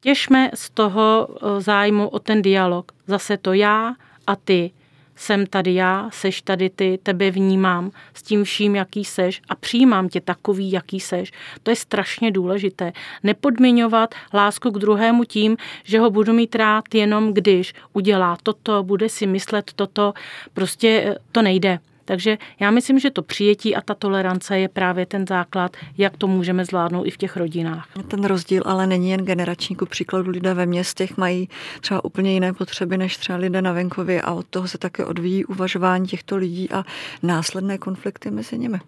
Těžme 0.00 0.50
z 0.54 0.70
toho 0.70 1.28
e, 1.28 1.60
zájmu 1.60 2.08
o 2.08 2.18
ten 2.18 2.42
dialog. 2.42 2.92
Zase 3.06 3.36
to 3.36 3.52
já 3.52 3.94
a 4.26 4.36
ty 4.36 4.70
jsem 5.16 5.46
tady 5.46 5.74
já, 5.74 6.08
seš 6.12 6.42
tady 6.42 6.70
ty, 6.70 6.98
tebe 7.02 7.30
vnímám 7.30 7.90
s 8.14 8.22
tím 8.22 8.44
vším, 8.44 8.76
jaký 8.76 9.04
seš 9.04 9.42
a 9.48 9.54
přijímám 9.54 10.08
tě 10.08 10.20
takový, 10.20 10.72
jaký 10.72 11.00
seš. 11.00 11.32
To 11.62 11.70
je 11.70 11.76
strašně 11.76 12.30
důležité. 12.30 12.92
Nepodmiňovat 13.22 14.14
lásku 14.34 14.70
k 14.70 14.78
druhému 14.78 15.24
tím, 15.24 15.56
že 15.84 16.00
ho 16.00 16.10
budu 16.10 16.32
mít 16.32 16.54
rád 16.54 16.84
jenom 16.94 17.34
když 17.34 17.74
udělá 17.92 18.36
toto, 18.42 18.82
bude 18.82 19.08
si 19.08 19.26
myslet 19.26 19.70
toto. 19.76 20.14
Prostě 20.54 21.04
eh, 21.06 21.16
to 21.32 21.42
nejde. 21.42 21.78
Takže 22.04 22.38
já 22.60 22.70
myslím, 22.70 22.98
že 22.98 23.10
to 23.10 23.22
přijetí 23.22 23.76
a 23.76 23.80
ta 23.80 23.94
tolerance 23.94 24.58
je 24.58 24.68
právě 24.68 25.06
ten 25.06 25.26
základ, 25.26 25.76
jak 25.98 26.16
to 26.16 26.26
můžeme 26.26 26.64
zvládnout 26.64 27.04
i 27.04 27.10
v 27.10 27.16
těch 27.16 27.36
rodinách. 27.36 27.88
Ten 28.08 28.24
rozdíl 28.24 28.62
ale 28.66 28.86
není 28.86 29.10
jen 29.10 29.24
generační. 29.24 29.76
Ku 29.76 29.86
příkladu 29.86 30.30
lidé 30.30 30.54
ve 30.54 30.66
městech 30.66 31.16
mají 31.16 31.48
třeba 31.80 32.04
úplně 32.04 32.32
jiné 32.32 32.52
potřeby 32.52 32.98
než 32.98 33.16
třeba 33.16 33.38
lidé 33.38 33.62
na 33.62 33.72
venkově 33.72 34.22
a 34.22 34.32
od 34.32 34.46
toho 34.46 34.68
se 34.68 34.78
také 34.78 35.04
odvíjí 35.04 35.44
uvažování 35.44 36.06
těchto 36.06 36.36
lidí 36.36 36.70
a 36.70 36.84
následné 37.22 37.78
konflikty 37.78 38.30
mezi 38.30 38.58
nimi. 38.58 38.78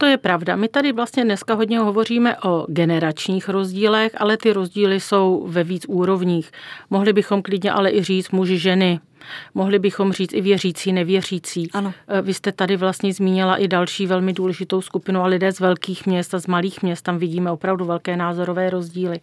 To 0.00 0.06
je 0.06 0.16
pravda. 0.16 0.56
My 0.56 0.68
tady 0.68 0.92
vlastně 0.92 1.24
dneska 1.24 1.54
hodně 1.54 1.78
hovoříme 1.78 2.36
o 2.38 2.66
generačních 2.68 3.48
rozdílech, 3.48 4.12
ale 4.16 4.36
ty 4.36 4.52
rozdíly 4.52 5.00
jsou 5.00 5.44
ve 5.48 5.64
víc 5.64 5.84
úrovních. 5.88 6.50
Mohli 6.90 7.12
bychom 7.12 7.42
klidně 7.42 7.72
ale 7.72 7.90
i 7.90 8.02
říct 8.02 8.30
muži, 8.30 8.58
ženy, 8.58 9.00
Mohli 9.54 9.78
bychom 9.78 10.12
říct 10.12 10.32
i 10.32 10.40
věřící, 10.40 10.92
nevěřící. 10.92 11.70
Ano. 11.72 11.94
Eh, 12.08 12.22
vy 12.22 12.34
jste 12.34 12.52
tady 12.52 12.76
vlastně 12.76 13.12
zmínila 13.12 13.56
i 13.56 13.68
další 13.68 14.06
velmi 14.06 14.32
důležitou 14.32 14.80
skupinu 14.80 15.20
a 15.20 15.26
lidé 15.26 15.52
z 15.52 15.60
velkých 15.60 16.06
měst 16.06 16.34
a 16.34 16.38
z 16.38 16.46
malých 16.46 16.82
měst. 16.82 17.02
Tam 17.02 17.18
vidíme 17.18 17.50
opravdu 17.50 17.84
velké 17.84 18.16
názorové 18.16 18.70
rozdíly. 18.70 19.20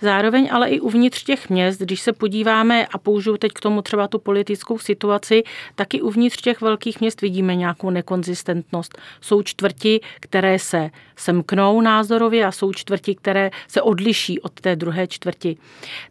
Zároveň 0.00 0.48
ale 0.52 0.68
i 0.68 0.80
uvnitř 0.80 1.24
těch 1.24 1.50
měst, 1.50 1.78
když 1.80 2.00
se 2.00 2.12
podíváme 2.12 2.86
a 2.86 2.98
použiju 2.98 3.36
teď 3.36 3.52
k 3.52 3.60
tomu 3.60 3.82
třeba 3.82 4.08
tu 4.08 4.18
politickou 4.18 4.78
situaci, 4.78 5.42
taky 5.74 6.02
uvnitř 6.02 6.40
těch 6.40 6.60
velkých 6.60 7.00
měst 7.00 7.20
vidíme 7.20 7.54
nějakou 7.54 7.90
nekonzistentnost. 7.90 8.98
Jsou 9.20 9.42
čtvrti, 9.42 10.00
které 10.20 10.58
se 10.58 10.90
semknou 11.16 11.80
názorově 11.80 12.46
a 12.46 12.52
jsou 12.52 12.72
čtvrti, 12.72 13.14
které 13.14 13.50
se 13.68 13.82
odliší 13.82 14.40
od 14.40 14.52
té 14.60 14.76
druhé 14.76 15.06
čtvrti. 15.06 15.56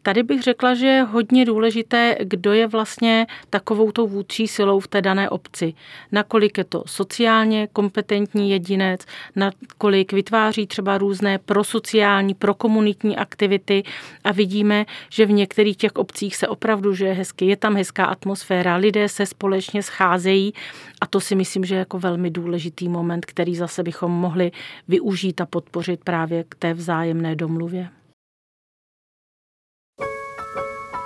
Tady 0.02 0.24
bych 0.24 0.44
řekla, 0.44 0.74
že 0.74 0.88
je 0.88 1.04
hodně 1.04 1.46
důležité, 1.46 2.16
kdo 2.20 2.54
je 2.54 2.68
vlastně 2.68 3.17
takovou 3.50 3.92
tou 3.92 4.08
vůdčí 4.08 4.48
silou 4.48 4.80
v 4.80 4.88
té 4.88 5.02
dané 5.02 5.30
obci. 5.30 5.74
Nakolik 6.12 6.58
je 6.58 6.64
to 6.64 6.84
sociálně 6.86 7.68
kompetentní 7.74 8.52
jedinec, 8.52 9.02
nakolik 9.36 10.14
vytváří 10.14 10.68
třeba 10.68 10.98
různé 10.98 11.38
prosociální, 11.38 12.34
prokomunitní 12.34 13.18
aktivity 13.18 13.84
a 14.24 14.32
vidíme, 14.32 14.86
že 15.10 15.26
v 15.26 15.32
některých 15.32 15.78
těch 15.78 15.92
obcích 15.96 16.36
se 16.36 16.48
opravdu 16.48 16.94
žije 16.94 17.14
hezky, 17.14 17.46
je 17.46 17.56
tam 17.56 17.76
hezká 17.76 18.06
atmosféra, 18.06 18.76
lidé 18.76 19.10
se 19.10 19.26
společně 19.26 19.84
scházejí 19.84 20.54
a 21.02 21.08
to 21.08 21.20
si 21.20 21.36
myslím, 21.36 21.66
že 21.66 21.76
je 21.76 21.80
jako 21.80 22.00
velmi 22.00 22.30
důležitý 22.30 22.90
moment, 22.90 23.26
který 23.26 23.56
zase 23.56 23.84
bychom 23.84 24.12
mohli 24.12 24.52
využít 24.88 25.42
a 25.42 25.46
podpořit 25.46 26.04
právě 26.04 26.44
k 26.50 26.56
té 26.56 26.74
vzájemné 26.74 27.36
domluvě. 27.36 27.90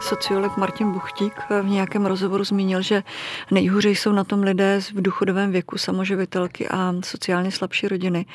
Sociolog 0.02 0.58
Martin 0.58 0.92
Buchtík 0.92 1.34
v 1.62 1.70
nějakém 1.70 2.06
rozhovoru 2.06 2.44
zmínil, 2.44 2.82
že 2.82 3.04
nejhůře 3.52 3.90
jsou 3.90 4.12
na 4.12 4.24
tom 4.24 4.44
lidé 4.44 4.80
v 4.94 5.02
důchodovém 5.02 5.52
věku, 5.52 5.78
samoživitelky 5.78 6.70
a 6.70 6.94
sociálně 7.04 7.52
slabší 7.52 7.88
rodiny. 7.88 8.26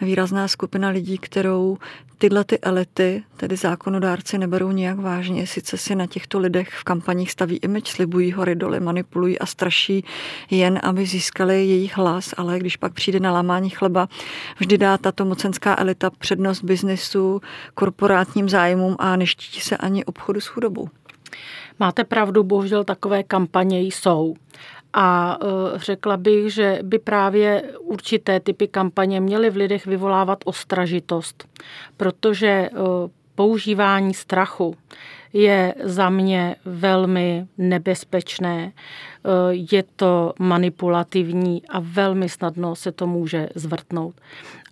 Výrazná 0.00 0.48
skupina 0.48 0.88
lidí, 0.88 1.18
kterou 1.18 1.78
tyhle 2.18 2.44
ty 2.44 2.58
elity, 2.58 3.24
tedy 3.36 3.56
zákonodárci, 3.56 4.38
neberou 4.38 4.70
nijak 4.70 4.98
vážně. 4.98 5.46
Sice 5.46 5.76
si 5.76 5.94
na 5.94 6.06
těchto 6.06 6.38
lidech 6.38 6.68
v 6.70 6.84
kampaních 6.84 7.30
staví 7.30 7.56
image, 7.56 7.92
slibují 7.92 8.32
hory 8.32 8.54
doly, 8.54 8.80
manipulují 8.80 9.38
a 9.38 9.46
straší 9.46 10.04
jen, 10.50 10.80
aby 10.82 11.06
získali 11.06 11.54
jejich 11.54 11.96
hlas, 11.96 12.34
ale 12.36 12.58
když 12.58 12.76
pak 12.76 12.92
přijde 12.92 13.20
na 13.20 13.32
lámání 13.32 13.70
chleba, 13.70 14.08
vždy 14.58 14.78
dá 14.78 14.98
tato 14.98 15.24
mocenská 15.24 15.76
elita 15.78 16.10
přednost 16.10 16.64
biznisu, 16.64 17.40
korporátním 17.74 18.48
zájmům 18.48 18.96
a 18.98 19.16
neštítí 19.16 19.60
se 19.60 19.76
ani 19.76 20.04
obchodu 20.04 20.40
s 20.40 20.46
chudobou. 20.46 20.88
Máte 21.78 22.04
pravdu, 22.04 22.42
bohužel 22.42 22.84
takové 22.84 23.22
kampaně 23.22 23.80
jsou. 23.80 24.34
A 24.92 25.38
e, 25.40 25.78
řekla 25.78 26.16
bych, 26.16 26.54
že 26.54 26.78
by 26.82 26.98
právě 26.98 27.62
určité 27.80 28.40
typy 28.40 28.68
kampaně 28.68 29.20
měly 29.20 29.50
v 29.50 29.56
lidech 29.56 29.86
vyvolávat 29.86 30.38
ostražitost, 30.44 31.48
protože 31.96 32.48
e, 32.48 32.70
používání 33.34 34.14
strachu 34.14 34.76
je 35.32 35.74
za 35.82 36.10
mě 36.10 36.56
velmi 36.64 37.46
nebezpečné. 37.58 38.72
Eh, 39.24 39.54
je 39.72 39.84
to 39.96 40.32
manipulativní 40.38 41.62
a 41.68 41.80
velmi 41.80 42.28
snadno 42.28 42.76
se 42.76 42.92
to 42.92 43.06
může 43.06 43.48
zvrtnout. 43.54 44.14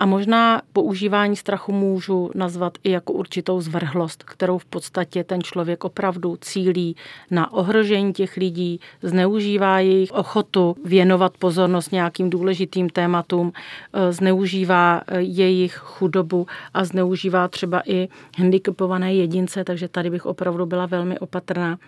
A 0.00 0.06
možná 0.06 0.62
používání 0.72 1.36
strachu 1.36 1.72
můžu 1.72 2.30
nazvat 2.34 2.78
i 2.84 2.90
jako 2.90 3.12
určitou 3.12 3.60
zvrhlost, 3.60 4.22
kterou 4.22 4.58
v 4.58 4.64
podstatě 4.64 5.24
ten 5.24 5.42
člověk 5.42 5.84
opravdu 5.84 6.36
cílí 6.40 6.96
na 7.30 7.52
ohrožení 7.52 8.12
těch 8.12 8.36
lidí, 8.36 8.80
zneužívá 9.02 9.78
jejich 9.78 10.12
ochotu 10.12 10.76
věnovat 10.84 11.32
pozornost 11.38 11.92
nějakým 11.92 12.30
důležitým 12.30 12.88
tématům, 12.88 13.52
eh, 13.92 14.12
zneužívá 14.12 15.02
eh, 15.06 15.20
jejich 15.20 15.74
chudobu 15.74 16.46
a 16.74 16.84
zneužívá 16.84 17.48
třeba 17.48 17.82
i 17.86 18.08
handicapované 18.38 19.14
jedince, 19.14 19.64
takže 19.64 19.88
tady 19.88 20.10
bych 20.10 20.26
opravdu 20.26 20.66
byla 20.66 20.86
velmi 20.86 21.18
opatrná. 21.18 21.78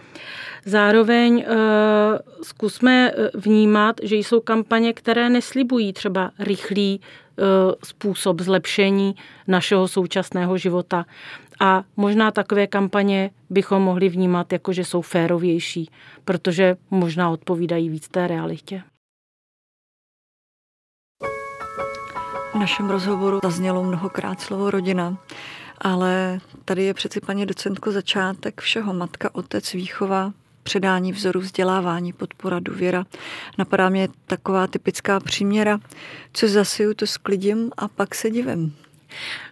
Zároveň 0.64 1.44
zkusme 2.52 3.10
eh, 3.10 3.30
vnímat, 3.34 3.96
že 4.02 4.16
jsou 4.16 4.40
kampaně, 4.40 4.92
které 4.92 5.28
neslibují 5.28 5.92
třeba 5.92 6.30
rychlý 6.38 7.00
eh, 7.00 7.42
způsob 7.84 8.40
zlepšení 8.40 9.14
našeho 9.48 9.88
současného 9.88 10.58
života. 10.58 11.04
A 11.60 11.84
možná 11.96 12.30
takové 12.30 12.66
kampaně 12.66 13.30
bychom 13.50 13.82
mohli 13.82 14.08
vnímat 14.08 14.52
jako, 14.52 14.72
že 14.72 14.84
jsou 14.84 15.00
férovější, 15.00 15.90
protože 16.24 16.76
možná 16.90 17.30
odpovídají 17.30 17.88
víc 17.88 18.08
té 18.08 18.26
realitě. 18.26 18.82
V 22.52 22.54
našem 22.54 22.90
rozhovoru 22.90 23.40
zaznělo 23.42 23.84
mnohokrát 23.84 24.40
slovo 24.40 24.70
rodina, 24.70 25.16
ale 25.80 26.40
tady 26.64 26.82
je 26.82 26.94
přeci 26.94 27.20
paní 27.20 27.46
docentko 27.46 27.92
začátek 27.92 28.60
všeho. 28.60 28.92
Matka, 28.92 29.34
otec, 29.34 29.72
výchova, 29.72 30.32
předání 30.62 31.12
vzoru 31.12 31.40
vzdělávání, 31.40 32.12
podpora, 32.12 32.61
důvěra. 32.61 33.05
Napadá 33.59 33.88
mě 33.88 34.09
taková 34.27 34.66
typická 34.66 35.20
příměra, 35.20 35.79
co 36.33 36.48
zasiju, 36.48 36.94
to 36.94 37.07
sklidím 37.07 37.70
a 37.77 37.88
pak 37.88 38.14
se 38.14 38.31
divím. 38.31 38.77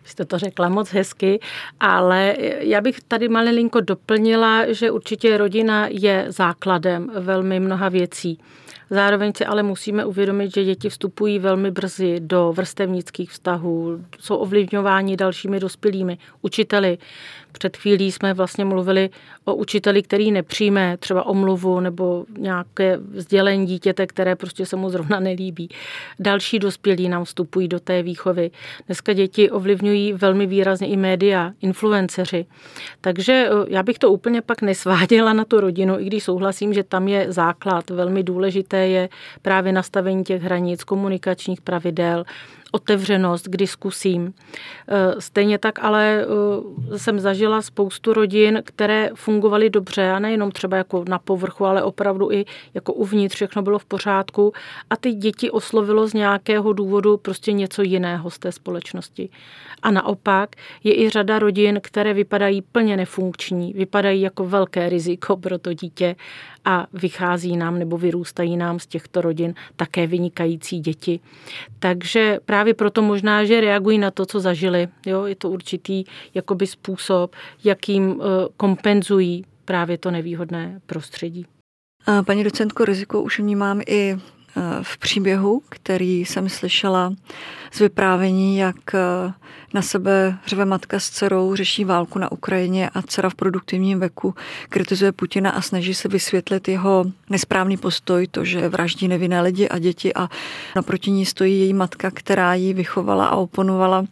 Jste 0.04 0.24
to 0.24 0.38
řekla 0.38 0.68
moc 0.68 0.90
hezky, 0.90 1.40
ale 1.80 2.36
já 2.58 2.80
bych 2.80 3.00
tady 3.08 3.28
malinko 3.28 3.80
doplnila, 3.80 4.72
že 4.72 4.90
určitě 4.90 5.38
rodina 5.38 5.86
je 5.90 6.24
základem 6.28 7.10
velmi 7.14 7.60
mnoha 7.60 7.88
věcí. 7.88 8.38
Zároveň 8.92 9.32
si 9.36 9.44
ale 9.44 9.62
musíme 9.62 10.04
uvědomit, 10.04 10.54
že 10.54 10.64
děti 10.64 10.88
vstupují 10.88 11.38
velmi 11.38 11.70
brzy 11.70 12.20
do 12.20 12.52
vrstevnických 12.56 13.30
vztahů, 13.30 14.04
jsou 14.20 14.36
ovlivňováni 14.36 15.16
dalšími 15.16 15.60
dospělými, 15.60 16.18
učiteli. 16.42 16.98
Před 17.52 17.76
chvílí 17.76 18.12
jsme 18.12 18.34
vlastně 18.34 18.64
mluvili 18.64 19.10
o 19.44 19.54
učiteli, 19.54 20.02
který 20.02 20.32
nepřijme 20.32 20.96
třeba 20.96 21.26
omluvu 21.26 21.80
nebo 21.80 22.24
nějaké 22.38 22.96
vzdělení 22.96 23.66
dítěte, 23.66 24.06
které 24.06 24.36
prostě 24.36 24.66
se 24.66 24.76
mu 24.76 24.90
zrovna 24.90 25.20
nelíbí. 25.20 25.68
Další 26.18 26.58
dospělí 26.58 27.08
nám 27.08 27.24
vstupují 27.24 27.68
do 27.68 27.80
té 27.80 28.02
výchovy. 28.02 28.50
Dneska 28.86 29.12
děti 29.12 29.50
ovlivňují 29.50 29.89
velmi 30.12 30.46
výrazně 30.46 30.88
i 30.88 30.96
média, 30.96 31.52
influenceři. 31.62 32.46
Takže 33.00 33.32
eh, 33.32 33.66
já 33.68 33.82
bych 33.82 33.98
to 33.98 34.10
úplně 34.10 34.42
pak 34.42 34.62
nesváděla 34.62 35.32
na 35.32 35.44
tu 35.44 35.60
rodinu, 35.60 36.00
i 36.00 36.04
když 36.04 36.24
souhlasím, 36.24 36.74
že 36.74 36.82
tam 36.82 37.08
je 37.08 37.32
základ. 37.32 37.90
Velmi 37.90 38.22
důležité 38.22 38.86
je 38.86 39.08
právě 39.42 39.72
nastavení 39.72 40.24
těch 40.24 40.42
hranic, 40.42 40.84
komunikačních 40.84 41.60
pravidel, 41.60 42.24
otevřenost 42.72 43.48
k 43.48 43.56
diskusím. 43.56 44.34
E, 44.88 45.20
stejně 45.20 45.58
tak 45.58 45.84
ale 45.84 46.24
e, 46.94 46.98
jsem 46.98 47.20
zažila 47.20 47.62
spoustu 47.62 48.12
rodin, 48.12 48.62
které 48.64 49.10
fungovaly 49.14 49.70
dobře 49.70 50.10
a 50.10 50.18
nejenom 50.18 50.50
třeba 50.50 50.76
jako 50.76 51.04
na 51.08 51.18
povrchu, 51.18 51.64
ale 51.64 51.82
opravdu 51.82 52.32
i 52.32 52.44
jako 52.74 52.92
uvnitř 52.92 53.34
všechno 53.34 53.62
bylo 53.62 53.78
v 53.78 53.84
pořádku 53.84 54.52
a 54.90 54.96
ty 54.96 55.12
děti 55.12 55.50
oslovilo 55.50 56.08
z 56.08 56.14
nějakého 56.14 56.72
důvodu 56.72 57.16
prostě 57.16 57.52
něco 57.52 57.82
jiného 57.82 58.30
z 58.30 58.38
té 58.38 58.52
společnosti. 58.52 59.28
A 59.82 59.90
naopak 59.90 60.56
je 60.84 61.00
i 61.00 61.10
řada 61.10 61.38
rodin, 61.38 61.80
které 61.82 62.14
vypadají 62.14 62.62
plně 62.62 62.96
nefunkční, 62.96 63.72
vypadají 63.72 64.20
jako 64.20 64.44
velké 64.44 64.88
riziko 64.88 65.36
pro 65.36 65.58
to 65.58 65.72
dítě 65.72 66.16
a 66.64 66.86
vychází 66.92 67.56
nám 67.56 67.78
nebo 67.78 67.98
vyrůstají 67.98 68.56
nám 68.56 68.78
z 68.78 68.86
těchto 68.86 69.20
rodin 69.20 69.54
také 69.76 70.06
vynikající 70.06 70.80
děti. 70.80 71.20
Takže 71.78 72.38
právě 72.44 72.59
proto 72.74 73.02
možná, 73.02 73.44
že 73.44 73.60
reagují 73.60 73.98
na 73.98 74.10
to, 74.10 74.26
co 74.26 74.40
zažili. 74.40 74.88
Jo? 75.06 75.24
Je 75.24 75.34
to 75.34 75.50
určitý 75.50 76.04
jakoby 76.34 76.66
způsob, 76.66 77.36
jakým 77.64 78.20
eh, 78.20 78.48
kompenzují 78.56 79.44
právě 79.64 79.98
to 79.98 80.10
nevýhodné 80.10 80.80
prostředí. 80.86 81.46
Paní 82.26 82.44
docentko, 82.44 82.84
riziko 82.84 83.22
už 83.22 83.38
vnímám 83.38 83.80
i 83.86 84.16
v 84.82 84.98
příběhu, 84.98 85.62
který 85.68 86.20
jsem 86.20 86.48
slyšela 86.48 87.12
z 87.72 87.78
vyprávění, 87.78 88.58
jak 88.58 88.94
eh, 88.94 89.32
na 89.74 89.82
sebe 89.82 90.38
řve 90.46 90.64
matka 90.64 91.00
s 91.00 91.10
dcerou, 91.10 91.54
řeší 91.54 91.84
válku 91.84 92.18
na 92.18 92.32
Ukrajině 92.32 92.90
a 92.90 93.02
dcera 93.02 93.30
v 93.30 93.34
produktivním 93.34 94.00
věku 94.00 94.34
kritizuje 94.68 95.12
Putina 95.12 95.50
a 95.50 95.60
snaží 95.60 95.94
se 95.94 96.08
vysvětlit 96.08 96.68
jeho 96.68 97.04
nesprávný 97.30 97.76
postoj, 97.76 98.26
to, 98.26 98.44
že 98.44 98.68
vraždí 98.68 99.08
nevinné 99.08 99.40
lidi 99.40 99.68
a 99.68 99.78
děti 99.78 100.14
a 100.14 100.28
naproti 100.76 101.10
ní 101.10 101.26
stojí 101.26 101.60
její 101.60 101.74
matka, 101.74 102.10
která 102.10 102.54
ji 102.54 102.74
vychovala 102.74 103.26
a 103.26 103.36
oponovala 103.36 104.04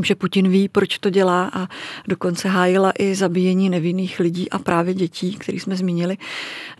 že 0.00 0.14
Putin 0.14 0.48
ví, 0.48 0.68
proč 0.68 0.98
to 0.98 1.10
dělá 1.10 1.50
a 1.52 1.68
dokonce 2.08 2.48
hájila 2.48 2.92
i 2.98 3.14
zabíjení 3.14 3.70
nevinných 3.70 4.20
lidí 4.20 4.50
a 4.50 4.58
právě 4.58 4.94
dětí, 4.94 5.34
který 5.34 5.60
jsme 5.60 5.76
zmínili. 5.76 6.16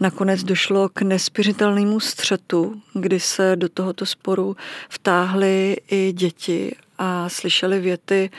Nakonec 0.00 0.44
došlo 0.44 0.88
k 0.88 1.02
nespiřitelnému 1.02 2.00
střetu, 2.00 2.80
kdy 2.94 3.20
se 3.20 3.56
do 3.56 3.68
tohoto 3.68 4.06
sporu 4.06 4.56
vtáhly 4.88 5.76
i 5.90 6.12
děti 6.12 6.76
a 6.98 7.28
slyšeli 7.28 7.80
věty, 7.80 8.30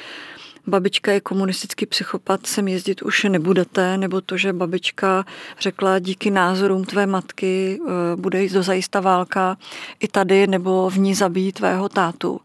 babička 0.67 1.11
je 1.11 1.21
komunistický 1.21 1.85
psychopat, 1.85 2.47
sem 2.47 2.67
jezdit 2.67 3.01
už 3.01 3.23
nebudete, 3.23 3.97
nebo 3.97 4.21
to, 4.21 4.37
že 4.37 4.53
babička 4.53 5.25
řekla 5.59 5.99
díky 5.99 6.31
názorům 6.31 6.85
tvé 6.85 7.07
matky 7.07 7.79
eh, 7.81 8.15
bude 8.15 8.49
do 8.49 8.63
zajista 8.63 8.99
válka 8.99 9.57
i 9.99 10.07
tady, 10.07 10.47
nebo 10.47 10.89
v 10.89 10.97
ní 10.97 11.15
zabít 11.15 11.55
tvého 11.55 11.89
tátu. 11.89 12.41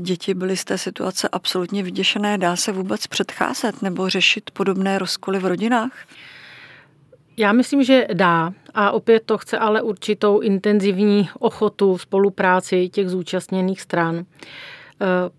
Děti 0.00 0.34
byly 0.34 0.56
z 0.56 0.64
té 0.64 0.78
situace 0.78 1.28
absolutně 1.28 1.82
vyděšené. 1.82 2.38
Dá 2.38 2.56
se 2.56 2.72
vůbec 2.72 3.06
předcházet 3.06 3.82
nebo 3.82 4.08
řešit 4.08 4.50
podobné 4.50 4.98
rozkoly 4.98 5.38
v 5.38 5.46
rodinách? 5.46 5.92
Já 7.36 7.52
myslím, 7.52 7.82
že 7.84 8.06
dá. 8.12 8.52
A 8.74 8.90
opět 8.90 9.22
to 9.26 9.38
chce 9.38 9.58
ale 9.58 9.82
určitou 9.82 10.40
intenzivní 10.40 11.28
ochotu, 11.38 11.98
spolupráci 11.98 12.88
těch 12.88 13.08
zúčastněných 13.08 13.80
stran. 13.80 14.16
E, 14.16 14.24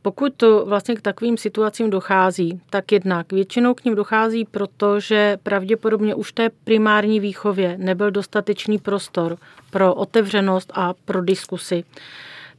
pokud 0.02 0.34
to 0.34 0.66
vlastně 0.66 0.96
k 0.96 1.02
takovým 1.02 1.38
situacím 1.38 1.90
dochází, 1.90 2.62
tak 2.70 2.92
jednak 2.92 3.34
většinou 3.34 3.74
k 3.74 3.86
ním 3.86 3.96
dochází, 3.96 4.46
protože 4.46 5.38
pravděpodobně 5.44 6.16
už 6.16 6.32
té 6.32 6.50
primární 6.64 7.20
výchově 7.20 7.78
nebyl 7.78 8.12
dostatečný 8.12 8.78
prostor 8.78 9.38
pro 9.70 9.94
otevřenost 9.94 10.72
a 10.76 10.94
pro 10.94 11.22
diskusy 11.22 11.84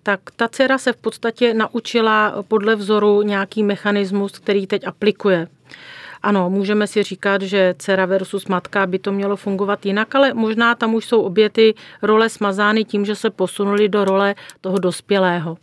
tak 0.02 0.20
ta 0.36 0.48
dcera 0.48 0.78
se 0.78 0.92
v 0.92 0.96
podstatě 0.96 1.54
naučila 1.54 2.44
podle 2.48 2.76
vzoru 2.76 3.22
nějaký 3.22 3.62
mechanismus, 3.62 4.38
který 4.38 4.66
teď 4.66 4.86
aplikuje. 4.86 5.48
Ano, 6.22 6.50
můžeme 6.50 6.86
si 6.86 7.02
říkat, 7.02 7.42
že 7.42 7.74
dcera 7.78 8.06
versus 8.06 8.46
matka 8.46 8.86
by 8.86 8.98
to 8.98 9.12
mělo 9.12 9.36
fungovat 9.36 9.86
jinak, 9.86 10.14
ale 10.14 10.34
možná 10.34 10.74
tam 10.74 10.94
už 10.94 11.04
jsou 11.04 11.20
obě 11.20 11.50
ty 11.50 11.74
role 12.02 12.28
smazány 12.28 12.84
tím, 12.84 13.04
že 13.04 13.14
se 13.14 13.30
posunuli 13.30 13.88
do 13.88 14.04
role 14.04 14.34
toho 14.60 14.78
dospělého. 14.78 15.56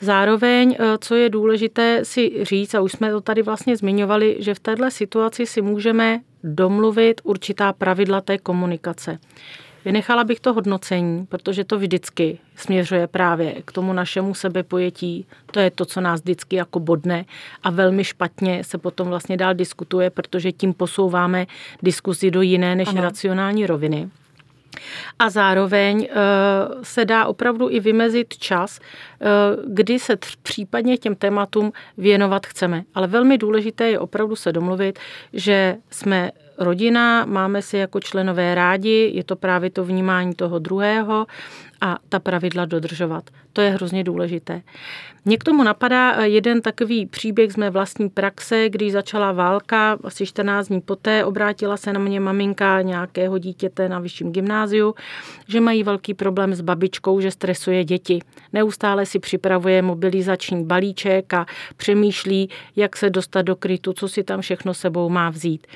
Zároveň, 0.00 0.76
eh, 0.78 0.98
co 1.00 1.14
je 1.14 1.30
důležité 1.30 2.04
si 2.04 2.44
říct, 2.44 2.74
a 2.74 2.80
už 2.80 2.92
jsme 2.92 3.10
to 3.10 3.20
tady 3.20 3.42
vlastně 3.42 3.76
zmiňovali, 3.76 4.36
že 4.38 4.54
v 4.54 4.60
této 4.60 4.90
situaci 4.90 5.46
si 5.46 5.62
můžeme 5.62 6.20
domluvit 6.44 7.20
určitá 7.24 7.72
pravidla 7.72 8.20
té 8.20 8.38
komunikace. 8.38 9.18
Vynechala 9.84 10.24
bych 10.24 10.40
to 10.40 10.52
hodnocení, 10.52 11.26
protože 11.26 11.64
to 11.64 11.78
vždycky 11.78 12.38
směřuje 12.56 13.06
právě 13.06 13.62
k 13.64 13.72
tomu 13.72 13.92
našemu 13.92 14.34
sebepojetí. 14.34 15.26
To 15.50 15.60
je 15.60 15.70
to, 15.70 15.84
co 15.84 16.00
nás 16.00 16.20
vždycky 16.20 16.56
jako 16.56 16.80
bodne 16.80 17.24
a 17.62 17.70
velmi 17.70 18.04
špatně 18.04 18.64
se 18.64 18.78
potom 18.78 19.08
vlastně 19.08 19.36
dál 19.36 19.54
diskutuje, 19.54 20.10
protože 20.10 20.52
tím 20.52 20.74
posouváme 20.74 21.46
diskuzi 21.82 22.30
do 22.30 22.42
jiné 22.42 22.74
než 22.74 22.88
ano. 22.88 23.02
racionální 23.02 23.66
roviny. 23.66 24.10
A 25.18 25.30
zároveň 25.30 26.08
eh, 26.10 26.14
se 26.82 27.04
dá 27.04 27.26
opravdu 27.26 27.70
i 27.70 27.80
vymezit 27.80 28.38
čas, 28.38 28.80
kdy 29.66 29.98
se 29.98 30.16
případně 30.42 30.96
těm 30.96 31.14
tématům 31.14 31.72
věnovat 31.98 32.46
chceme. 32.46 32.82
Ale 32.94 33.06
velmi 33.06 33.38
důležité 33.38 33.90
je 33.90 33.98
opravdu 33.98 34.36
se 34.36 34.52
domluvit, 34.52 34.98
že 35.32 35.76
jsme 35.90 36.30
rodina, 36.58 37.24
máme 37.24 37.62
si 37.62 37.76
jako 37.76 38.00
členové 38.00 38.54
rádi, 38.54 39.10
je 39.14 39.24
to 39.24 39.36
právě 39.36 39.70
to 39.70 39.84
vnímání 39.84 40.34
toho 40.34 40.58
druhého 40.58 41.26
a 41.80 41.98
ta 42.08 42.18
pravidla 42.18 42.64
dodržovat. 42.64 43.30
To 43.52 43.60
je 43.60 43.70
hrozně 43.70 44.04
důležité. 44.04 44.62
Mně 45.24 45.36
k 45.36 45.44
tomu 45.44 45.62
napadá 45.62 46.12
eh, 46.12 46.28
jeden 46.28 46.62
takový 46.62 47.06
příběh 47.06 47.52
z 47.52 47.56
mé 47.56 47.70
vlastní 47.70 48.08
praxe, 48.08 48.68
když 48.68 48.92
začala 48.92 49.32
válka, 49.32 49.98
asi 50.04 50.26
14 50.26 50.68
dní 50.68 50.80
poté 50.80 51.24
obrátila 51.24 51.76
se 51.76 51.92
na 51.92 52.00
mě 52.00 52.20
maminka 52.20 52.82
nějakého 52.82 53.38
dítěte 53.38 53.88
na 53.88 53.98
vyšším 53.98 54.32
gymnáziu, 54.32 54.94
že 55.48 55.60
mají 55.60 55.82
velký 55.82 56.14
problém 56.14 56.54
s 56.54 56.60
babičkou, 56.60 57.20
že 57.20 57.30
stresuje 57.30 57.84
děti. 57.84 58.18
Neustále 58.52 59.06
si 59.08 59.18
připravuje 59.18 59.82
mobilizační 59.82 60.64
balíček 60.64 61.34
a 61.34 61.46
přemýšlí, 61.76 62.50
jak 62.76 62.96
se 62.96 63.10
dostat 63.10 63.42
do 63.42 63.56
krytu, 63.56 63.92
co 63.92 64.08
si 64.08 64.24
tam 64.24 64.40
všechno 64.40 64.74
sebou 64.74 65.08
má 65.08 65.30
vzít. 65.30 65.66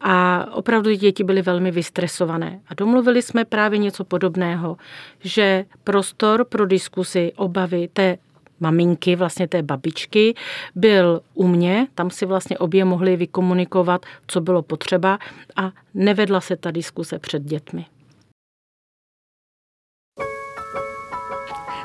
A 0.00 0.46
opravdu 0.52 0.94
děti 0.94 1.24
byly 1.24 1.42
velmi 1.42 1.70
vystresované. 1.70 2.60
A 2.68 2.74
domluvili 2.74 3.22
jsme 3.22 3.44
právě 3.44 3.78
něco 3.78 4.04
podobného, 4.04 4.76
že 5.20 5.64
prostor 5.84 6.44
pro 6.44 6.66
diskusi, 6.66 7.32
obavy 7.36 7.88
té 7.92 8.18
maminky, 8.60 9.16
vlastně 9.16 9.48
té 9.48 9.62
babičky, 9.62 10.34
byl 10.74 11.20
u 11.34 11.46
mě, 11.46 11.86
tam 11.94 12.10
si 12.10 12.26
vlastně 12.26 12.58
obě 12.58 12.84
mohli 12.84 13.16
vykomunikovat, 13.16 14.06
co 14.26 14.40
bylo 14.40 14.62
potřeba 14.62 15.18
a 15.56 15.72
nevedla 15.94 16.40
se 16.40 16.56
ta 16.56 16.70
diskuse 16.70 17.18
před 17.18 17.42
dětmi. 17.42 17.86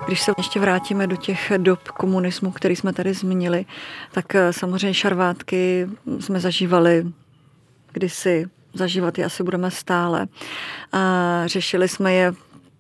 Když 0.10 0.22
se 0.22 0.32
ještě 0.38 0.60
vrátíme 0.60 1.08
do 1.08 1.16
těch 1.16 1.52
dob 1.58 1.80
komunismu, 1.88 2.52
který 2.52 2.76
jsme 2.76 2.94
tady 2.94 3.14
zmínili, 3.14 3.66
tak 4.12 4.36
eh, 4.36 4.54
samozřejmě 4.54 4.94
šarvátky 4.94 5.88
jsme 6.20 6.40
zažívali 6.40 7.06
kdysi 7.92 8.46
zažívat 8.74 9.18
je 9.18 9.26
asi 9.26 9.44
budeme 9.44 9.72
stále. 9.72 10.28
A 10.92 11.42
řešili 11.46 11.88
jsme 11.88 12.14
je 12.14 12.34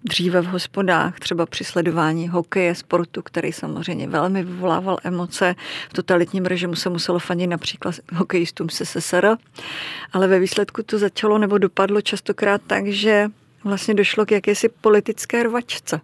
dříve 0.04 0.42
v 0.42 0.46
hospodách, 0.46 1.20
třeba 1.20 1.46
při 1.46 1.63
sledování 1.63 2.28
hokeje, 2.28 2.76
sportu, 2.76 3.22
který 3.22 3.52
samozřejmě 3.52 4.08
velmi 4.08 4.44
vyvolával 4.44 4.98
emoce. 5.04 5.56
V 5.89 5.94
totalitním 5.94 6.46
režimu 6.46 6.76
se 6.76 6.89
muselo 6.89 7.20
fandit 7.20 7.50
například 7.50 7.96
hokejistům 8.13 8.70
SSSR, 8.70 9.36
ale 10.13 10.28
ve 10.28 10.39
výsledku 10.39 10.84
to 10.84 11.00
začalo 11.00 11.38
nebo 11.38 11.58
dopadlo 11.58 12.02
častokrát 12.02 12.62
tak, 12.68 12.88
že 12.88 13.28
vlastně 13.63 13.94
došlo 13.94 14.26
k 14.26 14.32
jakési 14.32 14.70
politické 14.70 15.44
rvačce. 15.44 16.02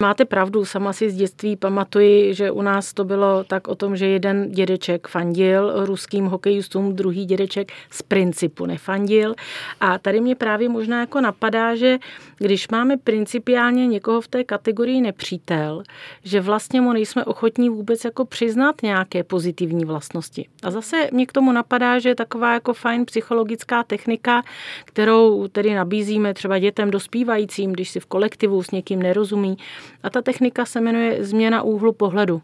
Máte 0.00 0.24
pravdu, 0.24 0.64
sama 0.64 0.92
si 0.92 1.10
z 1.10 1.14
dětství 1.14 1.56
pamatuji, 1.56 2.34
že 2.34 2.50
u 2.50 2.62
nás 2.62 2.92
to 2.92 3.04
bylo 3.04 3.44
tak 3.44 3.68
o 3.68 3.74
tom, 3.74 3.96
že 3.96 4.06
jeden 4.06 4.50
dědeček 4.50 5.08
fandil 5.08 5.84
ruským 5.86 6.24
hokejistům, 6.24 6.96
druhý 6.96 7.24
dědeček 7.24 7.72
z 7.90 8.02
principu 8.02 8.66
nefandil. 8.66 9.34
A 9.80 9.98
tady 9.98 10.20
mě 10.20 10.34
právě 10.34 10.68
možná 10.68 11.00
jako 11.00 11.20
napadá, 11.20 11.76
že 11.76 11.98
když 12.38 12.68
máme 12.68 12.96
principiálně 12.96 13.86
někoho 13.86 14.20
v 14.20 14.28
té 14.28 14.44
kategorii 14.44 15.00
nepřítel, 15.00 15.82
že 16.24 16.40
vlastně 16.40 16.80
mu 16.80 16.92
nejsme 16.92 17.24
ochotní 17.24 17.70
vůbec 17.70 18.04
jako 18.04 18.24
přiznat 18.24 18.82
nějaké 18.82 19.24
pozitivní 19.24 19.84
vlastnosti. 19.84 20.48
A 20.62 20.70
zase 20.70 21.08
mě 21.12 21.26
k 21.26 21.32
tomu 21.32 21.52
napadá, 21.52 21.98
že 21.98 22.08
je 22.08 22.14
taková 22.14 22.52
jako 22.52 22.74
fajn 22.74 23.04
psychologická 23.04 23.82
technika, 23.82 24.42
kterou 24.84 25.48
tedy 25.48 25.74
nabízíme 25.74 26.34
třeba 26.34 26.58
dětem 26.58 26.90
dospívajícím, 26.90 27.72
když 27.72 27.90
si 27.90 28.00
v 28.00 28.06
kolektivu 28.06 28.62
s 28.62 28.70
někým 28.70 29.02
nerozumí, 29.02 29.56
a 30.02 30.10
ta 30.10 30.22
technika 30.22 30.64
se 30.64 30.80
jmenuje 30.80 31.24
změna 31.24 31.62
úhlu 31.62 31.92
pohledu. 31.92 32.42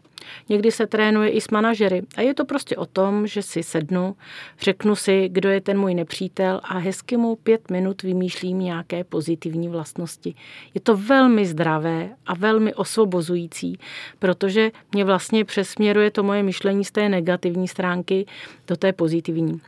Někdy 0.49 0.71
se 0.71 0.87
trénuje 0.87 1.29
i 1.29 1.41
s 1.41 1.49
manažery. 1.49 2.01
A 2.15 2.21
je 2.21 2.33
to 2.33 2.45
prostě 2.45 2.75
o 2.77 2.85
tom, 2.85 3.27
že 3.27 3.41
si 3.41 3.63
sednu, 3.63 4.15
řeknu 4.61 4.95
si, 4.95 5.29
kdo 5.31 5.49
je 5.49 5.61
ten 5.61 5.79
můj 5.79 5.93
nepřítel 5.93 6.61
a 6.63 6.77
hezky 6.77 7.17
mu 7.17 7.35
pět 7.35 7.69
minut 7.71 8.03
vymýšlím 8.03 8.59
nějaké 8.59 9.03
pozitivní 9.03 9.69
vlastnosti. 9.69 10.35
Je 10.73 10.81
to 10.81 10.97
velmi 10.97 11.45
zdravé 11.45 12.09
a 12.25 12.33
velmi 12.35 12.73
osvobozující, 12.73 13.79
protože 14.19 14.71
mě 14.91 15.05
vlastně 15.05 15.45
přesměruje 15.45 16.11
to 16.11 16.23
moje 16.23 16.43
myšlení 16.43 16.85
z 16.85 16.91
té 16.91 17.09
negativní 17.09 17.67
stránky 17.67 18.25
do 18.67 18.75
té 18.75 18.93
pozitivní. 18.93 19.61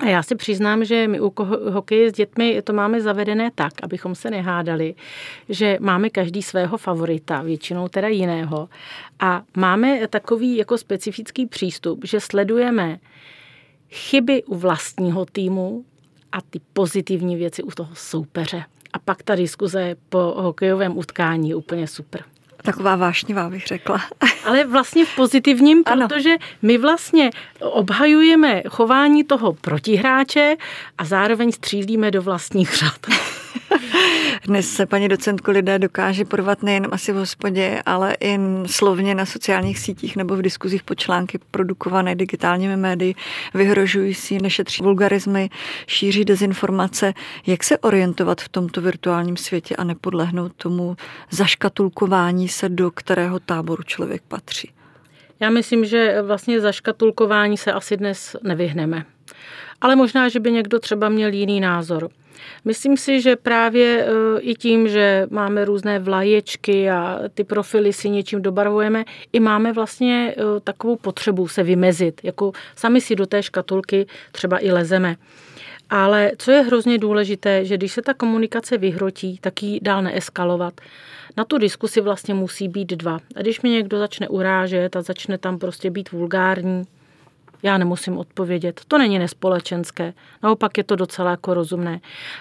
A 0.00 0.06
já 0.06 0.22
si 0.22 0.34
přiznám, 0.34 0.84
že 0.84 1.08
my 1.08 1.20
u 1.20 1.32
hokeje 1.70 2.10
s 2.10 2.12
dětmi 2.12 2.62
to 2.62 2.72
máme 2.72 3.00
zavedené 3.00 3.50
tak, 3.54 3.72
abychom 3.82 4.14
se 4.14 4.30
nehádali, 4.30 4.94
že 5.48 5.78
máme 5.80 6.10
každý 6.10 6.42
svého 6.42 6.78
favorita, 6.78 7.42
většinou 7.42 7.88
teda 7.88 8.08
jiného. 8.08 8.68
A 9.20 9.42
máme 9.56 10.08
takový 10.08 10.56
jako 10.56 10.78
specifický 10.78 11.46
přístup, 11.46 12.04
že 12.04 12.20
sledujeme 12.20 12.98
chyby 13.90 14.44
u 14.44 14.54
vlastního 14.54 15.24
týmu 15.24 15.84
a 16.32 16.40
ty 16.40 16.60
pozitivní 16.72 17.36
věci 17.36 17.62
u 17.62 17.70
toho 17.70 17.90
soupeře. 17.94 18.64
A 18.92 18.98
pak 18.98 19.22
ta 19.22 19.34
diskuze 19.34 19.96
po 20.08 20.18
hokejovém 20.18 20.98
utkání 20.98 21.48
je 21.48 21.54
úplně 21.54 21.86
super. 21.86 22.24
Taková 22.62 22.96
vášnivá 22.96 23.50
bych 23.50 23.66
řekla. 23.66 24.00
Ale 24.44 24.64
vlastně 24.64 25.04
v 25.04 25.16
pozitivním, 25.16 25.84
protože 25.84 26.34
my 26.62 26.78
vlastně 26.78 27.30
obhajujeme 27.60 28.62
chování 28.68 29.24
toho 29.24 29.52
protihráče 29.52 30.56
a 30.98 31.04
zároveň 31.04 31.52
střílíme 31.52 32.10
do 32.10 32.22
vlastních 32.22 32.74
řad. 32.76 33.06
Dnes 34.44 34.70
se, 34.70 34.86
paní 34.86 35.08
docentko, 35.08 35.50
lidé 35.50 35.78
dokáže 35.78 36.24
porvat 36.24 36.62
nejen 36.62 36.88
asi 36.92 37.12
v 37.12 37.16
hospodě, 37.16 37.82
ale 37.86 38.16
i 38.20 38.38
slovně 38.66 39.14
na 39.14 39.26
sociálních 39.26 39.78
sítích 39.78 40.16
nebo 40.16 40.36
v 40.36 40.42
diskuzích 40.42 40.82
po 40.82 40.94
články 40.94 41.38
produkované 41.50 42.14
digitálními 42.14 42.76
médii. 42.76 43.14
Vyhrožují 43.54 44.14
si, 44.14 44.38
nešetří 44.38 44.82
vulgarizmy, 44.82 45.50
šíří 45.86 46.24
dezinformace. 46.24 47.14
Jak 47.46 47.64
se 47.64 47.78
orientovat 47.78 48.40
v 48.40 48.48
tomto 48.48 48.80
virtuálním 48.80 49.36
světě 49.36 49.76
a 49.76 49.84
nepodlehnout 49.84 50.52
tomu 50.52 50.96
zaškatulkování 51.30 52.48
se, 52.48 52.68
do 52.68 52.90
kterého 52.90 53.40
táboru 53.40 53.82
člověk 53.82 54.22
patří? 54.28 54.70
Já 55.40 55.50
myslím, 55.50 55.84
že 55.84 56.22
vlastně 56.22 56.60
zaškatulkování 56.60 57.56
se 57.56 57.72
asi 57.72 57.96
dnes 57.96 58.36
nevyhneme. 58.42 59.04
Ale 59.80 59.96
možná, 59.96 60.28
že 60.28 60.40
by 60.40 60.52
někdo 60.52 60.78
třeba 60.78 61.08
měl 61.08 61.32
jiný 61.32 61.60
názor. 61.60 62.08
Myslím 62.64 62.96
si, 62.96 63.20
že 63.20 63.36
právě 63.36 64.06
e, 64.06 64.40
i 64.40 64.54
tím, 64.54 64.88
že 64.88 65.26
máme 65.30 65.64
různé 65.64 65.98
vlaječky 65.98 66.90
a 66.90 67.20
ty 67.34 67.44
profily 67.44 67.92
si 67.92 68.10
něčím 68.10 68.42
dobarvujeme, 68.42 69.04
i 69.32 69.40
máme 69.40 69.72
vlastně 69.72 70.34
e, 70.36 70.60
takovou 70.60 70.96
potřebu 70.96 71.48
se 71.48 71.62
vymezit, 71.62 72.20
jako 72.22 72.52
sami 72.76 73.00
si 73.00 73.16
do 73.16 73.26
té 73.26 73.42
škatulky 73.42 74.06
třeba 74.32 74.64
i 74.64 74.72
lezeme. 74.72 75.16
Ale 75.90 76.32
co 76.38 76.50
je 76.50 76.60
hrozně 76.60 76.98
důležité, 76.98 77.64
že 77.64 77.76
když 77.76 77.92
se 77.92 78.02
ta 78.02 78.14
komunikace 78.14 78.78
vyhrotí, 78.78 79.38
tak 79.40 79.62
ji 79.62 79.80
dál 79.82 80.02
neeskalovat. 80.02 80.80
Na 81.36 81.44
tu 81.44 81.58
diskusi 81.58 82.00
vlastně 82.00 82.34
musí 82.34 82.68
být 82.68 82.92
dva. 82.92 83.18
A 83.36 83.40
když 83.40 83.60
mi 83.62 83.70
někdo 83.70 83.98
začne 83.98 84.28
urážet 84.28 84.96
a 84.96 85.02
začne 85.02 85.38
tam 85.38 85.58
prostě 85.58 85.90
být 85.90 86.12
vulgární, 86.12 86.84
já 87.62 87.78
nemusím 87.78 88.18
odpovědět. 88.18 88.80
To 88.88 88.98
není 88.98 89.18
nespolečenské. 89.18 90.12
Naopak 90.42 90.78
je 90.78 90.84
to 90.84 90.96
docela 90.96 91.30
jako 91.30 91.54
rozumné. 91.54 92.00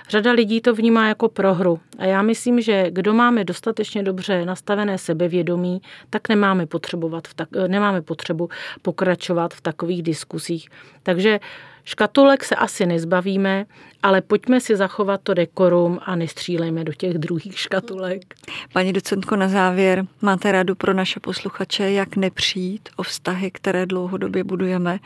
Řada 0.10 0.32
lidí 0.32 0.62
to 0.62 0.74
vnímá 0.74 1.08
jako 1.08 1.30
prohru. 1.30 1.80
A 1.98 2.06
já 2.06 2.22
myslím, 2.22 2.62
že 2.62 2.86
kdo 2.92 3.14
máme 3.14 3.44
dostatečně 3.44 4.04
dobře 4.04 4.46
nastavené 4.46 4.98
sebevědomí, 4.98 5.82
tak 6.10 6.30
nemáme, 6.30 6.66
potřebovat 6.66 7.28
v 7.28 7.34
tak, 7.34 7.50
nemáme 7.68 8.02
potřebu 8.02 8.50
pokračovat 8.82 9.54
v 9.54 9.62
takových 9.62 10.04
diskusích. 10.04 10.70
Takže 11.04 11.40
Škatulek 11.84 12.44
se 12.44 12.56
asi 12.56 12.86
nezbavíme, 12.86 13.66
ale 14.04 14.22
pojďme 14.22 14.60
si 14.60 14.76
zachovat 14.76 15.22
to 15.24 15.34
dekorum 15.34 16.00
a 16.06 16.16
nestřílejme 16.16 16.84
do 16.84 16.94
těch 16.94 17.14
druhých 17.14 17.60
škatulek. 17.60 18.36
Paní 18.74 18.94
docentko, 18.94 19.36
na 19.36 19.48
závěr 19.48 20.06
máte 20.22 20.52
radu 20.52 20.76
pro 20.76 20.94
naše 20.94 21.20
posluchače, 21.20 21.92
jak 21.92 22.16
nepřijít 22.16 22.90
o 22.96 23.04
vztahy, 23.04 23.52
které 23.52 23.86
dlouhodobě 23.86 24.44
budujeme 24.44 25.00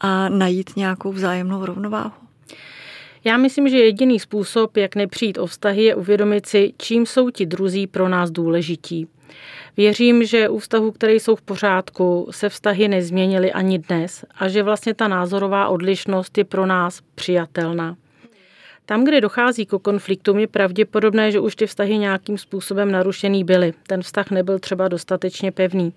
a 0.00 0.28
najít 0.28 0.76
nějakou 0.76 1.12
vzájemnou 1.12 1.66
rovnováhu? 1.66 2.12
Já 3.24 3.36
myslím, 3.36 3.68
že 3.68 3.78
jediný 3.78 4.20
způsob, 4.20 4.76
jak 4.76 4.96
nepřijít 4.96 5.38
o 5.38 5.46
vztahy, 5.46 5.84
je 5.84 5.94
uvědomit 5.94 6.46
si, 6.46 6.72
čím 6.78 7.06
jsou 7.06 7.30
ti 7.30 7.46
druzí 7.46 7.86
pro 7.86 8.08
nás 8.08 8.30
důležití. 8.30 9.08
Věřím, 9.76 10.24
že 10.24 10.48
u 10.48 10.58
vztahů, 10.58 10.92
které 10.92 11.12
jsou 11.12 11.36
v 11.36 11.42
pořádku, 11.42 12.28
se 12.30 12.48
vztahy 12.48 12.88
nezměnily 12.88 13.52
ani 13.52 13.78
dnes 13.78 14.24
a 14.34 14.48
že 14.48 14.62
vlastně 14.62 14.94
ta 14.94 15.08
názorová 15.08 15.68
odlišnost 15.68 16.38
je 16.38 16.44
pro 16.44 16.66
nás 16.66 17.00
přijatelná. 17.14 17.96
Tam, 18.86 19.04
kde 19.04 19.20
dochází 19.20 19.66
k 19.66 19.78
konfliktům, 19.82 20.38
je 20.38 20.46
pravděpodobné, 20.46 21.32
že 21.32 21.40
už 21.40 21.56
ty 21.56 21.66
vztahy 21.66 21.98
nějakým 21.98 22.38
způsobem 22.38 22.92
narušený 22.92 23.44
byly. 23.44 23.72
Ten 23.86 24.02
vztah 24.02 24.30
nebyl 24.30 24.58
třeba 24.58 24.88
dostatečně 24.88 25.52
pevný. 25.52 25.92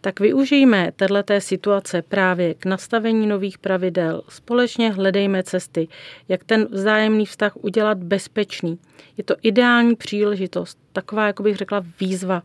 Tak 0.00 0.20
využijme 0.20 0.92
této 0.96 1.34
situace 1.38 2.02
právě 2.02 2.54
k 2.54 2.64
nastavení 2.64 3.26
nových 3.26 3.58
pravidel. 3.58 4.22
Společně 4.28 4.92
hledejme 4.92 5.42
cesty, 5.42 5.88
jak 6.28 6.44
ten 6.44 6.68
vzájemný 6.70 7.26
vztah 7.26 7.56
udělat 7.56 7.98
bezpečný. 7.98 8.78
Je 9.18 9.24
to 9.24 9.34
ideální 9.42 9.96
příležitost, 9.96 10.78
taková, 10.92 11.26
jako 11.26 11.42
bych 11.42 11.56
řekla, 11.56 11.84
výzva 12.00 12.42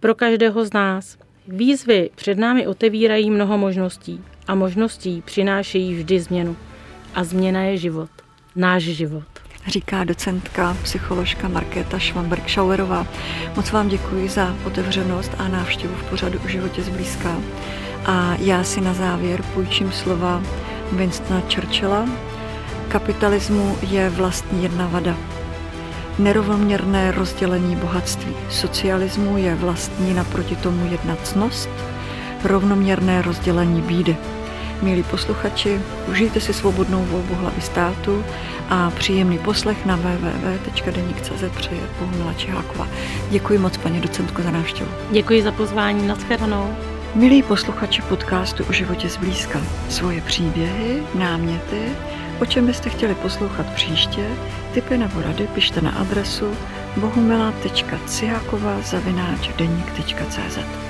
pro 0.00 0.14
každého 0.14 0.64
z 0.64 0.72
nás. 0.72 1.18
Výzvy 1.46 2.10
před 2.14 2.38
námi 2.38 2.66
otevírají 2.66 3.30
mnoho 3.30 3.58
možností 3.58 4.24
a 4.46 4.54
možností 4.54 5.22
přinášejí 5.26 5.94
vždy 5.94 6.20
změnu. 6.20 6.56
A 7.14 7.24
změna 7.24 7.62
je 7.62 7.76
život 7.76 8.17
náš 8.58 8.82
život. 8.82 9.24
Říká 9.66 10.04
docentka, 10.04 10.76
psycholožka 10.82 11.48
Markéta 11.48 11.98
Švamberg-Schauerová. 11.98 13.06
Moc 13.56 13.70
vám 13.70 13.88
děkuji 13.88 14.28
za 14.28 14.54
otevřenost 14.64 15.32
a 15.38 15.48
návštěvu 15.48 15.94
v 15.94 16.10
pořadu 16.10 16.38
o 16.44 16.48
životě 16.48 16.82
zblízka. 16.82 17.36
A 18.06 18.36
já 18.38 18.64
si 18.64 18.80
na 18.80 18.94
závěr 18.94 19.42
půjčím 19.42 19.92
slova 19.92 20.42
Winstona 20.92 21.42
Churchilla. 21.54 22.08
Kapitalismu 22.88 23.78
je 23.82 24.10
vlastní 24.10 24.62
jedna 24.62 24.86
vada. 24.86 25.16
Nerovnoměrné 26.18 27.12
rozdělení 27.12 27.76
bohatství. 27.76 28.34
Socialismu 28.50 29.38
je 29.38 29.54
vlastní 29.54 30.14
naproti 30.14 30.56
tomu 30.56 30.92
jedna 30.92 31.16
cnost. 31.16 31.68
Rovnoměrné 32.44 33.22
rozdělení 33.22 33.82
bídy. 33.82 34.16
Milí 34.82 35.02
posluchači, 35.02 35.80
užijte 36.10 36.40
si 36.40 36.54
svobodnou 36.54 37.04
volbu 37.04 37.34
hlavy 37.34 37.60
státu 37.60 38.24
a 38.68 38.90
příjemný 38.90 39.38
poslech 39.38 39.86
na 39.86 39.96
www.denik.cz 39.96 41.56
přeje 41.56 41.80
Bohumila 42.00 42.34
Čiháková. 42.34 42.88
Děkuji 43.30 43.58
moc, 43.58 43.76
paní 43.76 44.00
docentko, 44.00 44.42
za 44.42 44.50
návštěvu. 44.50 44.90
Děkuji 45.10 45.42
za 45.42 45.52
pozvání, 45.52 46.06
nashledanou. 46.06 46.76
Milí 47.14 47.42
posluchači 47.42 48.02
podcastu 48.02 48.64
o 48.68 48.72
životě 48.72 49.08
zblízka, 49.08 49.60
svoje 49.88 50.20
příběhy, 50.20 51.02
náměty, 51.14 51.82
o 52.40 52.46
čem 52.46 52.66
byste 52.66 52.90
chtěli 52.90 53.14
poslouchat 53.14 53.66
příště, 53.74 54.26
typy 54.74 54.98
nebo 54.98 55.22
rady 55.22 55.46
pište 55.54 55.80
na 55.80 55.90
adresu 55.90 56.52
deník.cz. 59.56 60.87